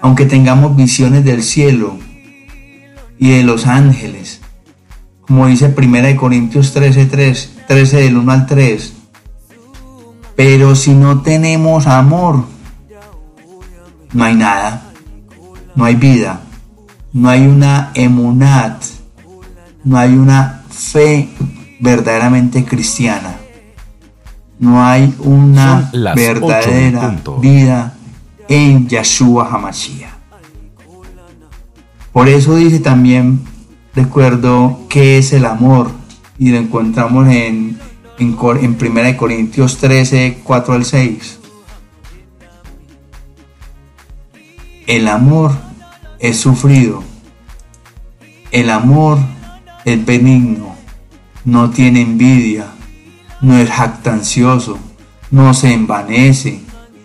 aunque 0.00 0.24
tengamos 0.26 0.76
visiones 0.76 1.24
del 1.24 1.42
cielo 1.42 1.98
y 3.18 3.30
de 3.30 3.44
los 3.44 3.66
ángeles, 3.66 4.40
como 5.20 5.46
dice 5.46 5.74
1 5.76 6.16
Corintios 6.16 6.72
13, 6.72 7.06
3, 7.06 7.50
13 7.70 7.98
del 7.98 8.16
1 8.16 8.32
al 8.32 8.46
3, 8.46 8.92
pero 10.34 10.74
si 10.74 10.92
no 10.92 11.22
tenemos 11.22 11.86
amor, 11.86 12.44
no 14.12 14.24
hay 14.24 14.34
nada, 14.34 14.90
no 15.76 15.84
hay 15.84 15.94
vida, 15.94 16.40
no 17.12 17.28
hay 17.28 17.46
una 17.46 17.92
emunat, 17.94 18.82
no 19.84 19.96
hay 19.96 20.14
una 20.14 20.64
fe 20.68 21.28
verdaderamente 21.78 22.64
cristiana. 22.64 23.36
No 24.58 24.84
hay 24.84 25.14
una 25.20 25.92
verdadera 25.92 27.16
vida 27.40 27.94
en 28.48 28.88
Yahshua 28.88 29.48
Hamashiach. 29.48 30.10
Por 32.12 32.28
eso 32.28 32.56
dice 32.56 32.80
también, 32.80 33.44
recuerdo, 33.94 34.80
que 34.88 35.18
es 35.18 35.32
el 35.32 35.46
amor. 35.46 35.99
Y 36.40 36.50
lo 36.50 36.56
encontramos 36.56 37.28
en, 37.28 37.78
en, 38.18 38.36
en 38.38 38.78
1 38.80 39.16
Corintios 39.16 39.76
13, 39.76 40.38
4 40.42 40.74
al 40.74 40.84
6. 40.84 41.38
El 44.88 45.06
amor 45.06 45.52
es 46.18 46.40
sufrido. 46.40 47.04
El 48.50 48.70
amor 48.70 49.18
es 49.84 50.04
benigno. 50.04 50.74
No 51.44 51.70
tiene 51.70 52.00
envidia, 52.00 52.72
no 53.40 53.56
es 53.56 53.70
jactancioso, 53.70 54.78
no 55.30 55.54
se 55.54 55.72
envanece, 55.72 56.60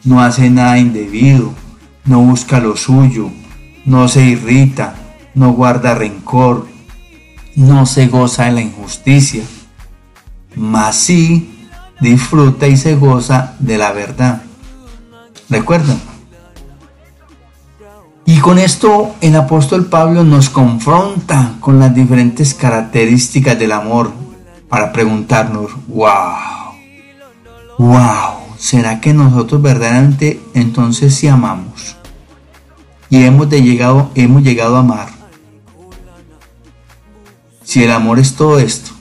no 0.06 0.22
hace 0.22 0.50
nada 0.50 0.78
indebido, 0.78 1.54
no 2.06 2.22
busca 2.22 2.60
lo 2.60 2.76
suyo, 2.76 3.30
no 3.86 4.08
se 4.08 4.24
irrita, 4.26 4.96
no 5.34 5.52
guarda 5.52 5.94
rencor, 5.94 6.68
no 7.56 7.86
se 7.86 8.08
goza 8.08 8.46
de 8.46 8.52
la 8.52 8.62
injusticia, 8.62 9.44
mas 10.56 10.96
sí 10.96 11.68
disfruta 12.00 12.68
y 12.68 12.78
se 12.78 12.96
goza 12.96 13.56
de 13.60 13.78
la 13.78 13.92
verdad. 13.92 14.42
¿Recuerdan? 15.50 16.00
Y 18.26 18.40
con 18.40 18.58
esto 18.58 19.16
el 19.22 19.36
apóstol 19.36 19.86
Pablo 19.86 20.24
nos 20.24 20.50
confronta 20.50 21.54
con 21.60 21.80
las 21.80 21.94
diferentes 21.94 22.56
características 22.56 23.58
del 23.60 23.72
amor 23.72 24.12
para 24.68 24.92
preguntarnos, 24.92 25.72
wow, 25.88 26.74
wow, 27.78 28.58
¿será 28.58 29.00
que 29.00 29.14
nosotros 29.14 29.62
verdaderamente 29.62 30.42
entonces 30.56 31.14
sí 31.14 31.28
amamos? 31.28 31.96
Y 33.12 33.24
hemos, 33.24 33.48
llegado, 33.50 34.10
hemos 34.16 34.42
llegado 34.42 34.76
a 34.76 34.80
amar. 34.80 35.15
Si 37.66 37.84
el 37.84 37.92
amor 37.92 38.20
es 38.20 38.36
todo 38.36 38.60
esto, 38.60 38.92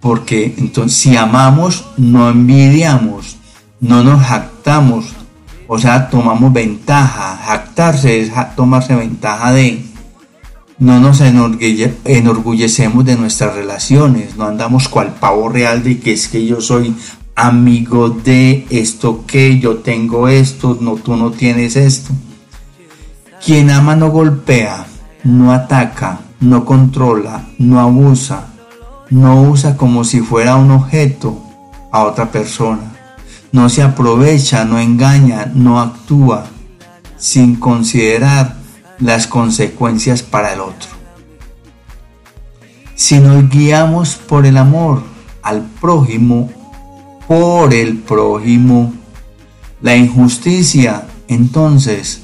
porque 0.00 0.54
entonces 0.56 0.96
si 0.96 1.16
amamos, 1.16 1.86
no 1.96 2.30
envidiamos, 2.30 3.36
no 3.80 4.04
nos 4.04 4.22
jactamos, 4.22 5.06
o 5.66 5.78
sea, 5.78 6.08
tomamos 6.08 6.52
ventaja. 6.52 7.36
Jactarse 7.36 8.20
es 8.20 8.32
tomarse 8.54 8.94
ventaja 8.94 9.52
de 9.52 9.84
no 10.78 10.98
nos 10.98 11.20
enorgullecemos 11.20 13.04
de 13.04 13.16
nuestras 13.16 13.54
relaciones, 13.54 14.36
no 14.36 14.46
andamos 14.46 14.88
cual 14.88 15.14
pavo 15.14 15.50
real 15.50 15.82
de 15.82 16.00
que 16.00 16.12
es 16.12 16.28
que 16.28 16.46
yo 16.46 16.60
soy 16.60 16.94
amigo 17.36 18.10
de 18.10 18.66
esto 18.70 19.24
que 19.26 19.58
yo 19.58 19.76
tengo 19.78 20.28
esto, 20.28 20.78
no 20.80 20.96
tú 20.96 21.16
no 21.16 21.30
tienes 21.32 21.76
esto. 21.76 22.10
Quien 23.44 23.70
ama 23.70 23.94
no 23.94 24.10
golpea, 24.10 24.86
no 25.24 25.52
ataca, 25.52 26.20
no 26.40 26.64
controla, 26.64 27.44
no 27.58 27.80
abusa, 27.80 28.46
no 29.10 29.42
usa 29.42 29.76
como 29.76 30.04
si 30.04 30.20
fuera 30.20 30.56
un 30.56 30.70
objeto 30.70 31.38
a 31.92 32.04
otra 32.04 32.30
persona, 32.30 32.92
no 33.52 33.68
se 33.68 33.82
aprovecha, 33.82 34.64
no 34.64 34.78
engaña, 34.78 35.50
no 35.54 35.80
actúa 35.80 36.46
sin 37.16 37.56
considerar 37.56 38.56
las 38.98 39.26
consecuencias 39.26 40.22
para 40.22 40.52
el 40.52 40.60
otro. 40.60 40.88
Si 42.94 43.18
nos 43.18 43.48
guiamos 43.48 44.14
por 44.14 44.46
el 44.46 44.56
amor 44.56 45.02
al 45.42 45.62
prójimo, 45.80 46.50
por 47.26 47.74
el 47.74 47.98
prójimo, 47.98 48.92
la 49.82 49.96
injusticia 49.96 51.06
entonces 51.28 52.22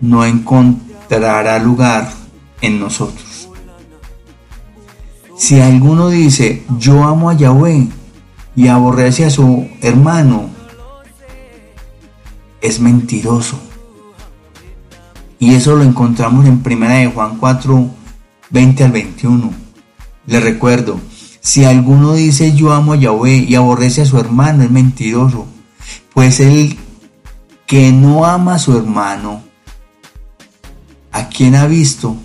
no 0.00 0.24
encontrará 0.24 1.58
lugar 1.58 2.23
en 2.66 2.80
nosotros. 2.80 3.48
Si 5.36 5.60
alguno 5.60 6.08
dice, 6.08 6.64
yo 6.78 7.04
amo 7.04 7.28
a 7.28 7.34
Yahweh 7.34 7.88
y 8.56 8.68
aborrece 8.68 9.24
a 9.24 9.30
su 9.30 9.68
hermano, 9.82 10.48
es 12.60 12.80
mentiroso. 12.80 13.58
Y 15.38 15.54
eso 15.54 15.76
lo 15.76 15.82
encontramos 15.82 16.46
en 16.46 16.62
Primera 16.62 16.94
de 16.94 17.08
Juan 17.08 17.36
4, 17.36 17.90
20 18.50 18.84
al 18.84 18.92
21. 18.92 19.52
Le 20.26 20.40
recuerdo, 20.40 20.98
si 21.40 21.64
alguno 21.64 22.14
dice 22.14 22.54
yo 22.54 22.72
amo 22.72 22.94
a 22.94 22.96
Yahweh 22.96 23.44
y 23.46 23.54
aborrece 23.54 24.02
a 24.02 24.06
su 24.06 24.18
hermano, 24.18 24.62
es 24.62 24.70
mentiroso. 24.70 25.46
Pues 26.14 26.40
el 26.40 26.78
que 27.66 27.92
no 27.92 28.24
ama 28.24 28.54
a 28.54 28.58
su 28.58 28.76
hermano, 28.76 29.42
¿a 31.12 31.28
quién 31.28 31.54
ha 31.56 31.66
visto? 31.66 32.16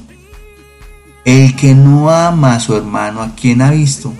El 1.30 1.56
que 1.56 1.76
no 1.76 2.10
ama 2.10 2.56
a 2.56 2.60
su 2.60 2.76
hermano, 2.76 3.22
¿a 3.22 3.36
quién 3.36 3.62
ha 3.62 3.70
visto? 3.70 4.12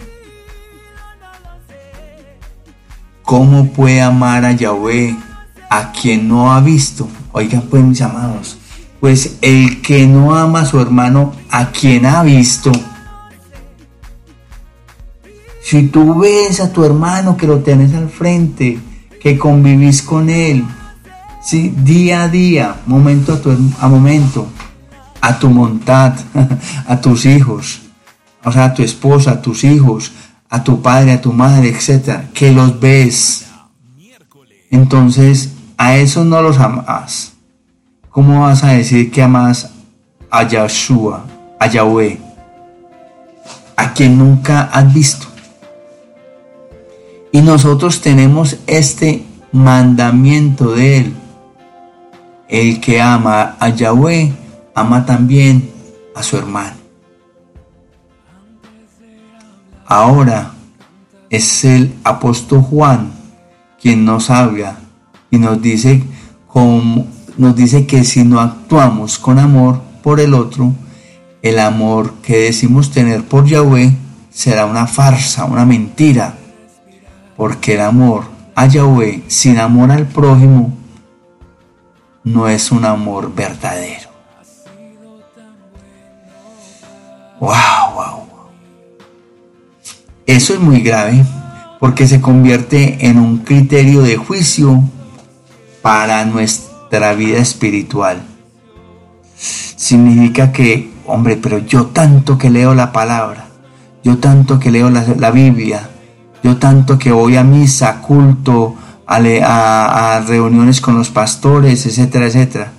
¿Cómo 3.24 3.74
puede 3.74 4.00
amar 4.00 4.46
a 4.46 4.52
Yahweh 4.52 5.18
a 5.72 5.92
quien 5.92 6.28
no 6.28 6.54
ha 6.54 6.62
visto? 6.62 7.10
Oigan 7.32 7.64
pues 7.64 7.84
mis 7.84 8.00
amados, 8.04 8.60
pues 9.00 9.40
el 9.42 9.82
que 9.82 10.06
no 10.06 10.36
ama 10.36 10.60
a 10.62 10.66
su 10.68 10.80
hermano, 10.80 11.34
a 11.50 11.72
quien 11.72 12.06
ha 12.06 12.22
visto. 12.22 12.72
Si 15.64 15.88
tú 15.88 16.20
ves 16.20 16.60
a 16.60 16.72
tu 16.72 16.86
hermano 16.86 17.36
que 17.36 17.48
lo 17.48 17.62
tienes 17.62 17.92
al 17.96 18.12
frente, 18.12 18.78
que 19.20 19.36
convivís 19.36 20.04
con 20.04 20.30
él, 20.30 20.64
¿sí? 21.44 21.74
día 21.76 22.26
a 22.26 22.28
día, 22.28 22.76
momento 22.86 23.42
a 23.80 23.88
momento, 23.88 24.48
a 25.22 25.40
tu 25.40 25.50
montad, 25.50 26.14
a 26.88 27.02
tus 27.02 27.26
hijos, 27.26 27.82
o 28.44 28.52
sea, 28.52 28.66
a 28.66 28.74
tu 28.74 28.84
esposa, 28.84 29.32
a 29.32 29.42
tus 29.42 29.64
hijos, 29.64 30.12
a 30.50 30.64
tu 30.64 30.82
padre, 30.82 31.14
a 31.14 31.22
tu 31.22 31.32
madre, 31.32 31.70
etcétera, 31.70 32.30
que 32.34 32.52
los 32.52 32.80
ves. 32.80 33.46
Entonces, 34.72 35.54
a 35.78 35.98
eso 35.98 36.24
no 36.26 36.42
los 36.42 36.60
amas. 36.60 37.34
¿Cómo 38.10 38.42
vas 38.42 38.64
a 38.64 38.74
decir 38.74 39.12
que 39.12 39.22
amas 39.22 39.72
a 40.30 40.44
Yahshua, 40.44 41.26
a 41.60 41.68
Yahweh, 41.68 42.20
a 43.78 43.94
quien 43.94 44.18
nunca 44.18 44.64
has 44.64 44.94
visto? 44.94 45.28
Y 47.32 47.42
nosotros 47.42 48.02
tenemos 48.02 48.58
este 48.66 49.24
mandamiento 49.52 50.72
de 50.72 50.98
Él. 50.98 51.14
El 52.48 52.82
que 52.82 53.00
ama 53.00 53.56
a 53.60 53.70
Yahweh, 53.70 54.34
ama 54.76 55.06
también 55.06 55.70
a 56.16 56.24
su 56.24 56.38
hermano. 56.38 56.76
Ahora 59.86 60.52
es 61.30 61.66
el 61.66 61.94
apóstol 62.04 62.62
Juan 62.62 63.12
quien 63.82 64.06
nos 64.06 64.30
habla 64.30 64.78
y 65.32 65.38
nos 65.38 65.62
dice, 65.62 66.04
que 67.88 68.04
si 68.04 68.24
no 68.24 68.40
actuamos 68.40 69.18
con 69.18 69.40
amor 69.40 69.82
por 70.04 70.20
el 70.20 70.34
otro, 70.34 70.74
el 71.42 71.60
amor 71.60 72.16
que 72.22 72.38
decimos 72.38 72.92
tener 72.92 73.24
por 73.24 73.46
Yahweh 73.46 73.96
será 74.30 74.66
una 74.66 74.88
farsa, 74.88 75.46
una 75.46 75.66
mentira, 75.66 76.36
porque 77.38 77.76
el 77.76 77.82
amor 77.82 78.26
a 78.56 78.68
Yahweh 78.68 79.24
sin 79.28 79.58
amor 79.58 79.92
al 79.92 80.06
prójimo 80.08 80.74
no 82.24 82.50
es 82.50 82.72
un 82.72 82.86
amor 82.86 83.34
verdadero. 83.34 84.09
Wow, 87.40 87.94
wow. 87.96 88.20
Eso 90.26 90.54
es 90.54 90.60
muy 90.60 90.82
grave 90.82 91.24
porque 91.80 92.08
se 92.08 92.20
convierte 92.22 93.08
en 93.08 93.18
un 93.18 93.40
criterio 93.40 94.02
de 94.02 94.18
juicio 94.18 94.84
para 95.82 96.26
nuestra 96.26 97.14
vida 97.14 97.40
espiritual. 97.40 98.22
Significa 99.36 100.52
que, 100.52 100.92
hombre, 101.06 101.38
pero 101.38 101.60
yo 101.60 101.88
tanto 101.88 102.38
que 102.38 102.50
leo 102.50 102.76
la 102.76 102.92
palabra, 102.92 103.46
yo 104.04 104.18
tanto 104.18 104.60
que 104.60 104.72
leo 104.72 104.90
la, 104.90 105.32
Biblia, 105.32 105.90
yo 106.44 106.58
tanto 106.58 107.00
que 107.00 107.12
voy 107.12 107.38
a 107.38 107.44
misa, 107.44 108.02
culto, 108.02 108.76
a, 109.08 109.16
a 110.16 110.22
reuniones 110.22 110.82
con 110.82 110.98
los 110.98 111.10
pastores, 111.10 111.86
etcétera, 111.86 112.28
etcétera. 112.28 112.74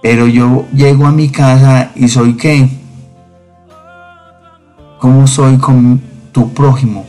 Pero 0.00 0.28
yo 0.28 0.66
llego 0.72 1.06
a 1.06 1.12
mi 1.12 1.28
casa 1.28 1.90
y 1.94 2.08
soy 2.08 2.36
qué? 2.36 2.79
¿Cómo 5.00 5.26
soy 5.26 5.56
con 5.56 5.98
tu 6.30 6.52
prójimo? 6.52 7.06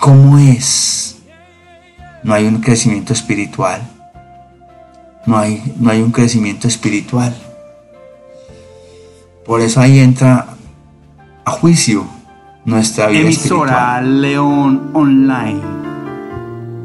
¿Cómo 0.00 0.38
es? 0.38 1.18
No 2.22 2.32
hay 2.32 2.46
un 2.46 2.62
crecimiento 2.62 3.12
espiritual. 3.12 3.82
No 5.26 5.36
hay, 5.36 5.62
no 5.78 5.90
hay 5.90 6.00
un 6.00 6.10
crecimiento 6.12 6.66
espiritual. 6.66 7.36
Por 9.44 9.60
eso 9.60 9.80
ahí 9.80 9.98
entra 9.98 10.46
a 11.44 11.50
juicio 11.50 12.06
nuestra 12.64 13.08
vida 13.08 13.20
Emisora 13.20 14.00
León 14.00 14.92
Online. 14.94 15.60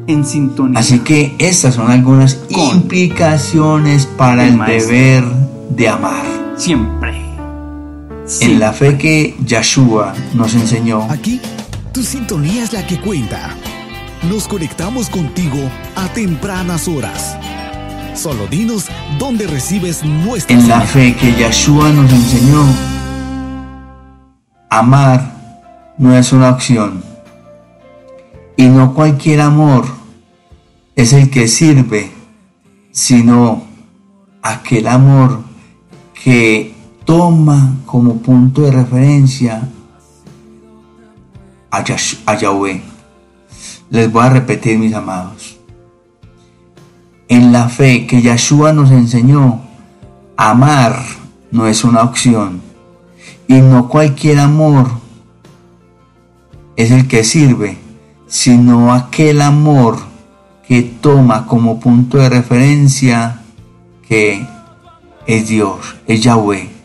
En 0.07 0.25
sintonía. 0.25 0.79
Así 0.79 0.99
que 0.99 1.33
estas 1.39 1.75
son 1.75 1.89
algunas 1.89 2.39
implicaciones 2.49 4.05
para 4.05 4.45
el, 4.45 4.57
deber 4.59 5.23
de 5.69 5.87
amar. 5.87 6.36
Siempre. 6.57 7.15
En 8.41 8.59
la 8.59 8.73
fe 8.73 8.97
que 8.97 9.35
Yahshua 9.45 10.13
nos 10.33 10.55
enseñó. 10.55 11.03
Aquí 11.03 11.39
tu 11.93 12.01
sintonía 12.01 12.63
es 12.63 12.73
la 12.73 12.85
que 12.85 12.99
cuenta. 12.99 13.55
Nos 14.29 14.47
conectamos 14.47 15.09
contigo 15.09 15.57
a 15.95 16.07
tempranas 16.09 16.87
horas. 16.87 17.37
Solo 18.15 18.47
dinos 18.47 18.87
dónde 19.19 19.45
recibes 19.45 20.03
nuestra. 20.03 20.55
En 20.55 20.67
la 20.67 20.81
fe 20.81 21.15
que 21.15 21.31
Yeshua 21.33 21.89
nos 21.89 22.11
enseñó, 22.11 22.65
amar 24.69 25.33
no 25.99 26.17
es 26.17 26.33
una 26.33 26.49
opción. 26.49 27.03
Y 28.55 28.65
no 28.65 28.95
cualquier 28.95 29.41
amor 29.41 29.85
es 30.95 31.13
el 31.13 31.29
que 31.29 31.47
sirve, 31.47 32.11
sino 32.91 33.63
aquel 34.41 34.87
amor 34.87 35.46
que 36.23 36.73
toma 37.05 37.77
como 37.85 38.17
punto 38.17 38.61
de 38.61 38.71
referencia 38.71 39.69
a, 41.71 42.35
Yahweh. 42.35 42.81
Les 43.89 44.11
voy 44.11 44.23
a 44.25 44.29
repetir, 44.29 44.77
mis 44.77 44.93
amados. 44.93 45.57
En 47.29 47.51
la 47.51 47.69
fe 47.69 48.07
que 48.07 48.21
Yahshua 48.21 48.73
nos 48.73 48.91
enseñó, 48.91 49.61
amar 50.35 51.01
no 51.51 51.67
es 51.67 51.83
una 51.83 52.03
opción. 52.03 52.61
Y 53.47 53.61
no 53.61 53.87
cualquier 53.87 54.39
amor 54.39 54.89
es 56.75 56.91
el 56.91 57.07
que 57.07 57.23
sirve, 57.23 57.77
sino 58.27 58.93
aquel 58.93 59.41
amor 59.41 59.97
que 60.67 60.81
toma 60.81 61.47
como 61.47 61.79
punto 61.79 62.17
de 62.17 62.29
referencia 62.29 63.41
que 64.07 64.45
es 65.27 65.47
Dios, 65.47 65.97
es 66.07 66.21
Yahweh 66.21 66.77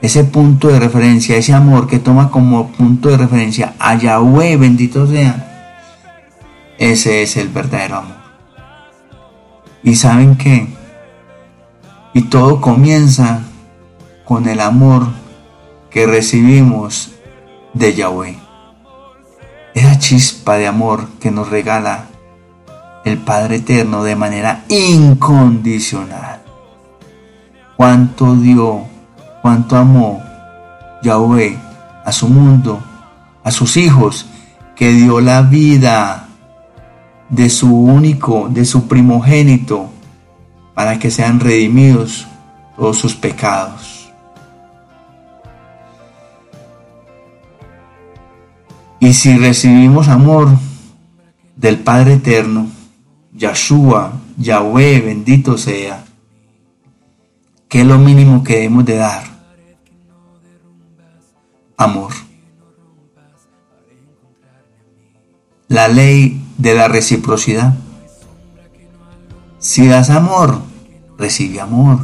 ese 0.00 0.24
punto 0.24 0.68
de 0.68 0.78
referencia, 0.78 1.36
ese 1.36 1.52
amor 1.52 1.86
que 1.86 1.98
toma 1.98 2.30
como 2.30 2.68
punto 2.68 3.10
de 3.10 3.18
referencia 3.18 3.74
a 3.78 3.96
Yahweh, 3.96 4.56
bendito 4.56 5.06
sea, 5.06 5.74
ese 6.78 7.22
es 7.22 7.36
el 7.36 7.48
verdadero 7.48 7.98
amor. 7.98 8.16
Y 9.82 9.94
saben 9.96 10.36
qué? 10.36 10.68
Y 12.14 12.22
todo 12.22 12.60
comienza 12.60 13.42
con 14.24 14.48
el 14.48 14.60
amor 14.60 15.06
que 15.90 16.06
recibimos 16.06 17.12
de 17.74 17.94
Yahweh. 17.94 18.38
Esa 19.74 19.98
chispa 19.98 20.56
de 20.56 20.66
amor 20.66 21.08
que 21.20 21.30
nos 21.30 21.50
regala 21.50 22.06
el 23.04 23.18
Padre 23.18 23.56
Eterno 23.56 24.02
de 24.02 24.16
manera 24.16 24.64
incondicional. 24.68 26.39
Cuánto 27.80 28.36
dio 28.36 28.82
cuánto 29.40 29.74
amó 29.74 30.22
Yahweh 31.02 31.56
a 32.04 32.12
su 32.12 32.28
mundo, 32.28 32.78
a 33.42 33.50
sus 33.50 33.78
hijos, 33.78 34.26
que 34.76 34.92
dio 34.92 35.22
la 35.22 35.40
vida 35.40 36.28
de 37.30 37.48
su 37.48 37.74
único, 37.74 38.50
de 38.50 38.66
su 38.66 38.86
primogénito, 38.86 39.88
para 40.74 40.98
que 40.98 41.10
sean 41.10 41.40
redimidos 41.40 42.26
todos 42.76 42.98
sus 42.98 43.14
pecados. 43.14 44.12
Y 48.98 49.14
si 49.14 49.38
recibimos 49.38 50.08
amor 50.08 50.50
del 51.56 51.78
Padre 51.78 52.12
Eterno, 52.12 52.66
Yahshua, 53.32 54.12
Yahweh, 54.36 55.00
bendito 55.00 55.56
sea, 55.56 56.04
¿Qué 57.70 57.82
es 57.82 57.86
lo 57.86 57.98
mínimo 57.98 58.42
que 58.42 58.54
debemos 58.54 58.84
de 58.84 58.96
dar? 58.96 59.22
Amor. 61.76 62.10
La 65.68 65.86
ley 65.86 66.44
de 66.58 66.74
la 66.74 66.88
reciprocidad. 66.88 67.76
Si 69.60 69.86
das 69.86 70.10
amor, 70.10 70.60
recibe 71.16 71.60
amor. 71.60 72.00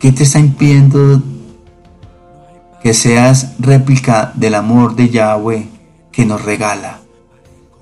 ¿Qué 0.00 0.10
te 0.10 0.22
está 0.22 0.38
impidiendo 0.38 1.22
que 2.82 2.94
seas 2.94 3.56
réplica 3.58 4.32
del 4.34 4.54
amor 4.54 4.96
de 4.96 5.10
Yahweh 5.10 5.68
que 6.10 6.24
nos 6.24 6.42
regala? 6.42 7.00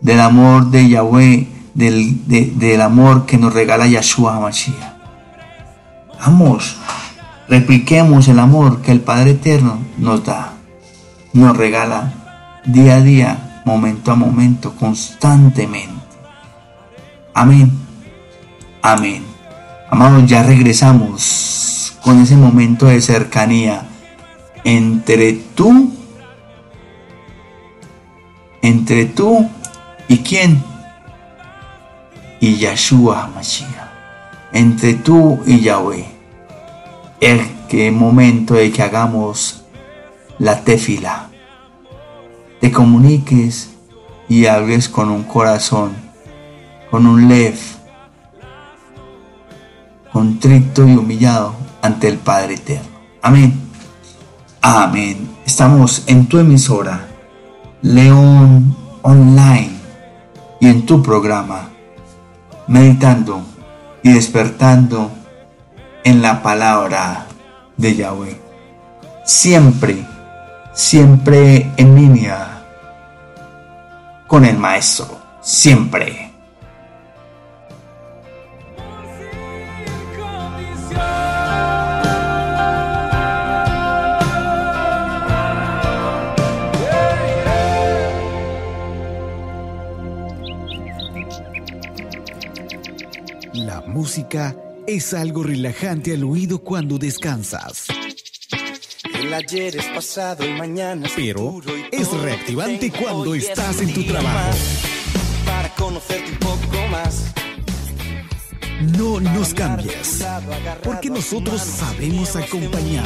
Del 0.00 0.18
amor 0.18 0.72
de 0.72 0.88
Yahweh, 0.88 1.46
del, 1.74 2.26
del 2.26 2.80
amor 2.80 3.26
que 3.26 3.38
nos 3.38 3.54
regala 3.54 3.86
Yahshua 3.86 4.34
HaMashiach. 4.34 4.89
Vamos, 6.20 6.76
repliquemos 7.48 8.28
el 8.28 8.38
amor 8.40 8.82
que 8.82 8.92
el 8.92 9.00
Padre 9.00 9.30
Eterno 9.30 9.78
nos 9.96 10.22
da, 10.22 10.52
nos 11.32 11.56
regala 11.56 12.12
día 12.66 12.96
a 12.96 13.00
día, 13.00 13.62
momento 13.64 14.12
a 14.12 14.16
momento, 14.16 14.74
constantemente. 14.76 15.94
Amén. 17.32 17.72
Amén. 18.82 19.24
Amados, 19.90 20.26
ya 20.26 20.42
regresamos 20.42 21.96
con 22.02 22.20
ese 22.20 22.36
momento 22.36 22.84
de 22.84 23.00
cercanía 23.00 23.88
entre 24.62 25.32
tú, 25.32 25.90
entre 28.60 29.06
tú 29.06 29.48
y 30.06 30.18
quién? 30.18 30.62
Y 32.40 32.56
Yahshua 32.56 33.30
Mashiach 33.34 33.90
entre 34.52 34.94
tú 34.94 35.40
y 35.46 35.60
Yahweh. 35.60 36.09
Es 37.20 37.46
que 37.68 37.90
momento 37.90 38.54
de 38.54 38.72
que 38.72 38.82
hagamos 38.82 39.62
la 40.38 40.64
tefila. 40.64 41.28
Te 42.60 42.72
comuniques 42.72 43.70
y 44.26 44.46
hables 44.46 44.88
con 44.88 45.10
un 45.10 45.24
corazón, 45.24 45.92
con 46.90 47.06
un 47.06 47.28
lev, 47.28 47.58
contrito 50.10 50.88
y 50.88 50.96
humillado 50.96 51.54
ante 51.82 52.08
el 52.08 52.16
Padre 52.16 52.54
Eterno. 52.54 52.88
Amén. 53.20 53.52
Amén. 54.62 55.28
Estamos 55.44 56.04
en 56.06 56.26
tu 56.26 56.38
emisora, 56.38 57.06
León 57.82 58.74
Online, 59.02 59.72
y 60.58 60.68
en 60.68 60.86
tu 60.86 61.02
programa, 61.02 61.68
meditando 62.66 63.42
y 64.02 64.12
despertando 64.12 65.10
en 66.04 66.22
la 66.22 66.42
palabra 66.42 67.26
de 67.76 67.96
Yahweh. 67.96 68.40
siempre, 69.24 70.04
siempre 70.72 71.70
en 71.76 71.94
línea 71.94 72.62
con 74.26 74.44
el 74.44 74.58
maestro, 74.58 75.18
siempre. 75.40 76.30
Música 94.00 94.54
es 94.96 95.14
algo 95.14 95.44
relajante 95.44 96.14
al 96.14 96.24
oído 96.24 96.64
cuando 96.64 96.98
descansas. 96.98 97.86
El 99.14 99.32
ayer 99.32 99.76
es 99.76 99.86
pasado 99.86 100.44
y 100.44 100.52
mañana 100.52 101.06
es 101.06 101.12
Pero 101.14 101.60
es 101.92 102.10
reactivante 102.12 102.90
cuando 102.90 103.36
estás 103.36 103.80
en 103.80 103.94
tu 103.94 104.02
trabajo. 104.04 104.58
Para 105.46 105.72
conocerte 105.76 106.32
un 106.32 106.38
poco 106.38 106.88
más. 106.90 107.24
No 108.98 109.20
nos 109.20 109.54
cambies, 109.54 110.24
porque 110.82 111.08
nosotros 111.08 111.60
sabemos 111.60 112.34
acompañar. 112.34 113.04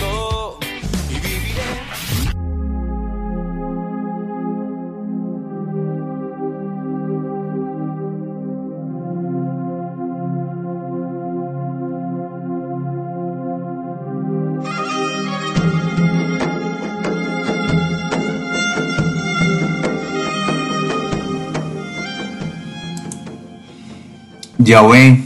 Yahweh, 24.65 25.23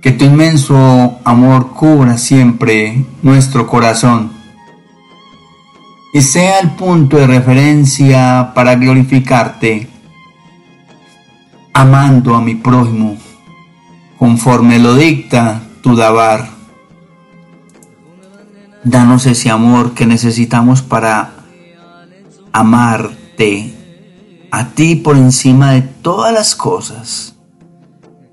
que 0.00 0.12
tu 0.12 0.24
inmenso 0.24 1.20
amor 1.24 1.72
cubra 1.72 2.16
siempre 2.16 3.04
nuestro 3.22 3.66
corazón 3.66 4.32
y 6.14 6.22
sea 6.22 6.60
el 6.60 6.70
punto 6.70 7.18
de 7.18 7.26
referencia 7.26 8.52
para 8.54 8.74
glorificarte, 8.76 9.88
amando 11.74 12.34
a 12.34 12.40
mi 12.40 12.54
prójimo, 12.54 13.18
conforme 14.18 14.78
lo 14.78 14.94
dicta 14.94 15.60
tu 15.82 15.94
Dabar. 15.94 16.48
Danos 18.82 19.26
ese 19.26 19.50
amor 19.50 19.92
que 19.92 20.06
necesitamos 20.06 20.80
para 20.80 21.32
amarte 22.52 23.74
a 24.50 24.68
ti 24.70 24.94
por 24.94 25.16
encima 25.16 25.72
de 25.72 25.82
todas 25.82 26.32
las 26.32 26.54
cosas 26.54 27.35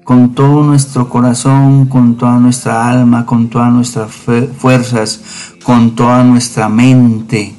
con 0.04 0.36
todo 0.36 0.64
nuestro 0.64 1.10
corazón, 1.10 1.86
con 1.86 2.18
toda 2.18 2.38
nuestra 2.38 2.89
alma, 2.89 3.26
con 3.26 3.49
todas 3.49 3.72
nuestras 3.72 4.12
fuerzas, 4.12 5.22
con 5.64 5.95
toda 5.95 6.24
nuestra 6.24 6.68
mente, 6.68 7.56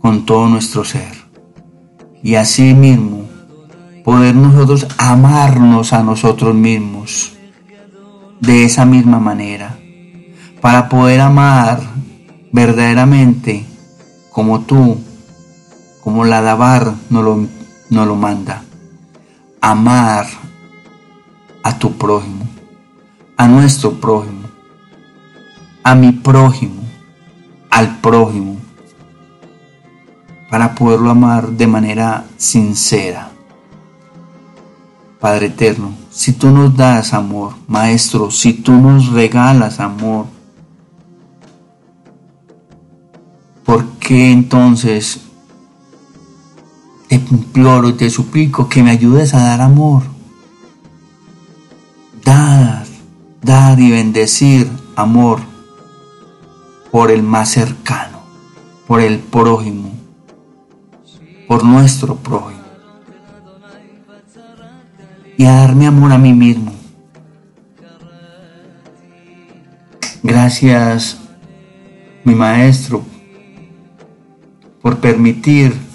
con 0.00 0.24
todo 0.24 0.48
nuestro 0.48 0.84
ser. 0.84 1.12
Y 2.22 2.36
así 2.36 2.72
mismo, 2.72 3.26
poder 4.04 4.34
nosotros 4.34 4.86
amarnos 4.96 5.92
a 5.92 6.02
nosotros 6.02 6.54
mismos 6.54 7.32
de 8.40 8.64
esa 8.64 8.84
misma 8.84 9.20
manera, 9.20 9.78
para 10.60 10.88
poder 10.88 11.20
amar 11.20 11.80
verdaderamente 12.52 13.66
como 14.30 14.60
tú, 14.62 14.98
como 16.02 16.24
la 16.24 16.40
Dabar 16.40 16.94
lo, 17.10 17.46
nos 17.90 18.06
lo 18.06 18.16
manda 18.16 18.62
amar 19.62 20.26
a 21.62 21.78
tu 21.78 21.92
prójimo, 21.96 22.44
a 23.36 23.46
nuestro 23.46 23.92
prójimo, 23.92 24.48
a 25.84 25.94
mi 25.94 26.10
prójimo, 26.10 26.82
al 27.70 28.00
prójimo, 28.00 28.56
para 30.50 30.74
poderlo 30.74 31.10
amar 31.10 31.48
de 31.52 31.68
manera 31.68 32.24
sincera. 32.36 33.30
Padre 35.20 35.46
eterno, 35.46 35.94
si 36.10 36.32
tú 36.32 36.50
nos 36.50 36.76
das 36.76 37.14
amor, 37.14 37.54
Maestro, 37.68 38.32
si 38.32 38.54
tú 38.54 38.72
nos 38.72 39.12
regalas 39.12 39.78
amor, 39.78 40.26
¿por 43.64 43.86
qué 44.00 44.32
entonces 44.32 45.20
te 47.18 47.34
imploro 47.34 47.90
y 47.90 47.92
te 47.92 48.08
suplico 48.08 48.68
que 48.68 48.82
me 48.82 48.90
ayudes 48.90 49.34
a 49.34 49.42
dar 49.42 49.60
amor. 49.60 50.02
Dar, 52.24 52.86
dar 53.42 53.78
y 53.78 53.90
bendecir 53.90 54.70
amor 54.96 55.40
por 56.90 57.10
el 57.10 57.22
más 57.22 57.50
cercano, 57.50 58.22
por 58.86 59.00
el 59.00 59.18
prójimo, 59.18 59.92
por 61.48 61.64
nuestro 61.64 62.16
prójimo. 62.16 62.62
Y 65.36 65.44
a 65.44 65.52
darme 65.52 65.86
amor 65.86 66.12
a 66.12 66.18
mí 66.18 66.32
mismo. 66.32 66.72
Gracias, 70.22 71.18
mi 72.24 72.34
maestro, 72.34 73.02
por 74.80 74.98
permitir 74.98 75.91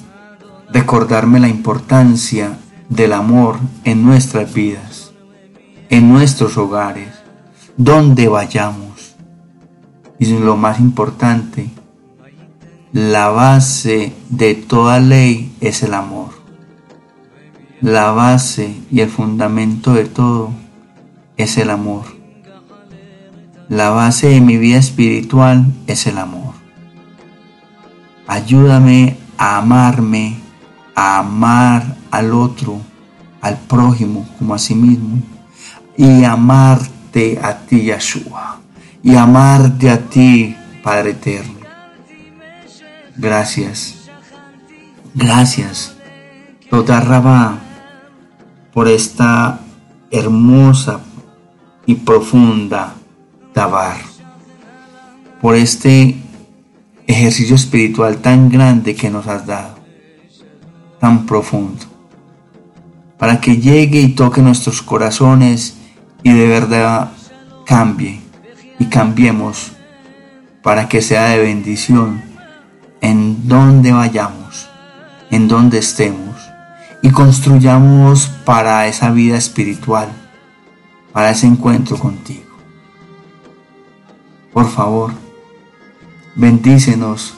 recordarme 0.72 1.40
la 1.40 1.48
importancia 1.48 2.58
del 2.90 3.14
amor 3.14 3.58
en 3.84 4.04
nuestras 4.04 4.54
vidas, 4.54 5.12
en 5.90 6.12
nuestros 6.12 6.58
hogares, 6.58 7.10
donde 7.78 8.28
vayamos. 8.28 9.16
Y 10.20 10.38
lo 10.38 10.58
más 10.58 10.80
importante, 10.80 11.70
la 12.92 13.30
base 13.30 14.14
de 14.30 14.56
toda 14.56 15.00
ley 15.00 15.56
es 15.62 15.84
el 15.84 15.94
amor. 15.94 16.30
La 17.82 18.12
base 18.12 18.76
y 18.90 19.02
el 19.02 19.10
fundamento 19.10 19.94
de 19.94 20.06
todo 20.06 20.52
es 21.38 21.58
el 21.58 21.70
amor. 21.70 22.06
La 23.70 23.90
base 23.90 24.30
de 24.30 24.42
mi 24.42 24.58
vida 24.58 24.78
espiritual 24.78 25.74
es 25.86 26.08
el 26.08 26.18
amor. 26.18 26.56
Ayúdame 28.26 29.18
a 29.38 29.58
amarme 29.58 30.47
amar 30.98 31.96
al 32.10 32.34
otro, 32.34 32.82
al 33.40 33.56
prójimo 33.56 34.28
como 34.40 34.56
a 34.56 34.58
sí 34.58 34.74
mismo, 34.74 35.22
y 35.96 36.24
amarte 36.24 37.40
a 37.40 37.60
ti, 37.60 37.82
Yeshua, 37.82 38.60
y 39.04 39.16
amarte 39.16 39.92
a 39.92 40.00
ti, 40.00 40.56
Padre 40.84 41.12
Eterno. 41.12 41.54
Gracias, 43.16 44.10
gracias, 45.14 45.96
toda 46.68 47.00
Rabá, 47.00 47.60
por 48.74 48.88
esta 48.88 49.60
hermosa 50.10 51.02
y 51.86 51.94
profunda 51.94 52.96
Tabar, 53.54 53.98
por 55.42 55.56
este 55.56 56.18
ejercicio 57.06 57.56
espiritual 57.56 58.18
tan 58.18 58.50
grande 58.50 58.96
que 58.96 59.12
nos 59.12 59.28
has 59.28 59.46
dado 59.46 59.77
tan 61.08 61.26
profundo, 61.26 61.86
para 63.18 63.40
que 63.40 63.56
llegue 63.56 64.02
y 64.02 64.10
toque 64.10 64.42
nuestros 64.42 64.82
corazones 64.82 65.78
y 66.22 66.34
de 66.34 66.50
verdad 66.50 67.12
cambie 67.66 68.20
y 68.78 68.88
cambiemos 68.88 69.72
para 70.62 70.90
que 70.90 71.02
sea 71.02 71.30
de 71.30 71.40
bendición 71.40 72.22
en 73.00 73.48
donde 73.48 73.94
vayamos, 73.94 74.68
en 75.32 75.48
donde 75.48 75.78
estemos 75.78 76.36
y 77.02 77.12
construyamos 77.12 78.28
para 78.44 78.86
esa 78.88 79.10
vida 79.12 79.38
espiritual, 79.38 80.10
para 81.14 81.30
ese 81.30 81.48
encuentro 81.48 81.98
contigo. 81.98 82.52
Por 84.52 84.70
favor, 84.70 85.14
bendícenos 86.36 87.38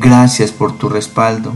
Gracias 0.00 0.52
por 0.52 0.78
tu 0.78 0.88
respaldo. 0.88 1.52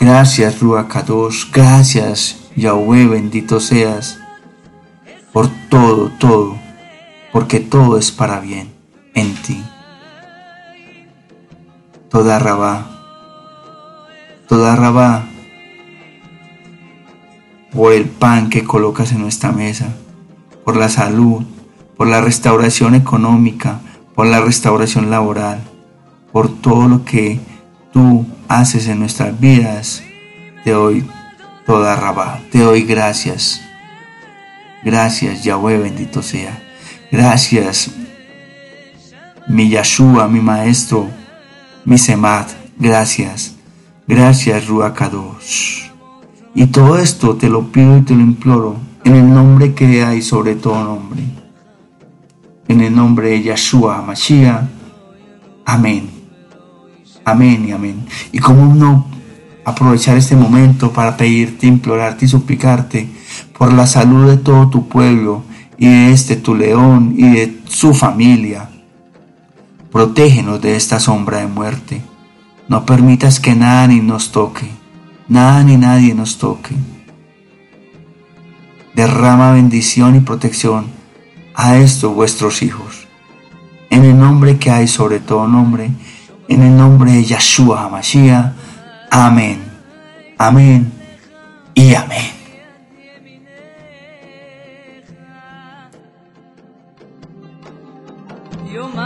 Gracias, 0.00 0.60
Ruacados. 0.60 1.48
Gracias, 1.52 2.50
Yahweh, 2.56 3.06
bendito 3.06 3.60
seas. 3.60 4.18
Por 5.32 5.48
todo, 5.68 6.10
todo. 6.18 6.56
Porque 7.32 7.60
todo 7.60 7.98
es 7.98 8.10
para 8.10 8.40
bien 8.40 8.72
en 9.14 9.34
ti. 9.42 9.62
Toda 12.08 12.38
Rabá. 12.38 12.86
Toda 14.48 14.74
Rabá. 14.74 15.28
Por 17.70 17.92
el 17.92 18.06
pan 18.06 18.50
que 18.50 18.64
colocas 18.64 19.12
en 19.12 19.20
nuestra 19.20 19.52
mesa. 19.52 19.94
Por 20.64 20.76
la 20.76 20.88
salud. 20.88 21.44
Por 21.96 22.08
la 22.08 22.20
restauración 22.20 22.94
económica. 22.94 23.80
por 24.20 24.26
la 24.26 24.40
restauración 24.40 25.10
laboral, 25.10 25.62
por 26.30 26.48
todo 26.60 26.88
lo 26.88 27.06
que 27.06 27.40
tú 27.90 28.26
haces 28.50 28.88
en 28.88 28.98
nuestras 28.98 29.38
vidas. 29.38 30.02
Te 30.64 30.72
doy 30.72 31.08
toda 31.64 31.96
rabá, 31.96 32.40
te 32.50 32.58
doy 32.58 32.82
gracias. 32.82 33.62
Gracias, 34.82 35.44
Yahweh, 35.44 35.78
bendito 35.78 36.20
sea. 36.20 36.60
Gracias, 37.12 37.90
mi 39.48 39.68
Yahshua, 39.70 40.28
mi 40.28 40.40
maestro, 40.40 41.08
mi 41.84 41.96
Semat. 41.96 42.50
Gracias. 42.76 43.54
Gracias, 44.06 44.66
Ruacados. 44.66 45.90
Y 46.54 46.66
todo 46.66 46.98
esto 46.98 47.36
te 47.36 47.48
lo 47.48 47.70
pido 47.70 47.98
y 47.98 48.02
te 48.02 48.14
lo 48.14 48.22
imploro 48.22 48.76
en 49.04 49.14
el 49.14 49.32
nombre 49.32 49.74
que 49.74 50.02
hay 50.02 50.22
sobre 50.22 50.56
todo 50.56 50.82
nombre. 50.82 51.22
En 52.66 52.80
el 52.80 52.94
nombre 52.94 53.30
de 53.30 53.42
Yahshua 53.42 54.02
Mashiach. 54.02 54.64
Amén. 55.64 56.19
Amén 57.24 57.66
y 57.68 57.72
amén. 57.72 58.06
Y 58.32 58.38
cómo 58.38 58.74
no 58.74 59.06
aprovechar 59.64 60.16
este 60.16 60.36
momento 60.36 60.92
para 60.92 61.16
pedirte, 61.16 61.66
implorarte 61.66 62.24
y 62.24 62.28
suplicarte 62.28 63.08
por 63.56 63.72
la 63.72 63.86
salud 63.86 64.28
de 64.28 64.36
todo 64.36 64.68
tu 64.68 64.88
pueblo 64.88 65.42
y 65.78 65.86
de 65.86 66.12
este 66.12 66.36
tu 66.36 66.54
león 66.54 67.14
y 67.16 67.28
de 67.28 67.60
su 67.66 67.94
familia. 67.94 68.70
Protégenos 69.90 70.60
de 70.60 70.76
esta 70.76 71.00
sombra 71.00 71.38
de 71.38 71.46
muerte. 71.46 72.02
No 72.68 72.86
permitas 72.86 73.40
que 73.40 73.54
nada 73.54 73.88
ni 73.88 74.00
nos 74.00 74.30
toque, 74.30 74.68
nada 75.28 75.64
ni 75.64 75.76
nadie 75.76 76.14
nos 76.14 76.38
toque. 76.38 76.74
Derrama 78.94 79.52
bendición 79.52 80.14
y 80.14 80.20
protección 80.20 80.86
a 81.54 81.76
estos 81.78 82.14
vuestros 82.14 82.62
hijos. 82.62 83.08
En 83.90 84.04
el 84.04 84.16
nombre 84.16 84.58
que 84.58 84.70
hay 84.70 84.86
sobre 84.86 85.18
todo 85.18 85.48
nombre, 85.48 85.90
en 86.50 86.62
el 86.62 86.76
nombre 86.76 87.12
de 87.12 87.24
Yahshua 87.24 87.84
HaMashiach. 87.84 88.52
Amén. 89.10 89.60
Amén 90.36 90.92
y 91.74 91.94
amén. 91.94 92.40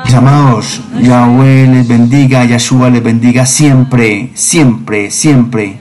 Mis 0.04 0.14
amados, 0.14 0.80
Yahweh 1.00 1.66
les 1.66 1.86
bendiga, 1.86 2.44
Yahshua 2.44 2.88
les 2.88 3.02
bendiga 3.02 3.44
siempre, 3.44 4.30
siempre, 4.34 5.10
siempre. 5.10 5.80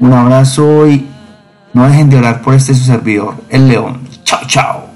Un 0.00 0.12
abrazo 0.12 0.88
y 0.88 1.06
no 1.72 1.88
dejen 1.88 2.10
de 2.10 2.18
orar 2.18 2.42
por 2.42 2.54
este 2.54 2.74
su 2.74 2.84
servidor, 2.84 3.34
el 3.48 3.68
león. 3.68 4.00
Chao, 4.24 4.40
chao. 4.46 4.89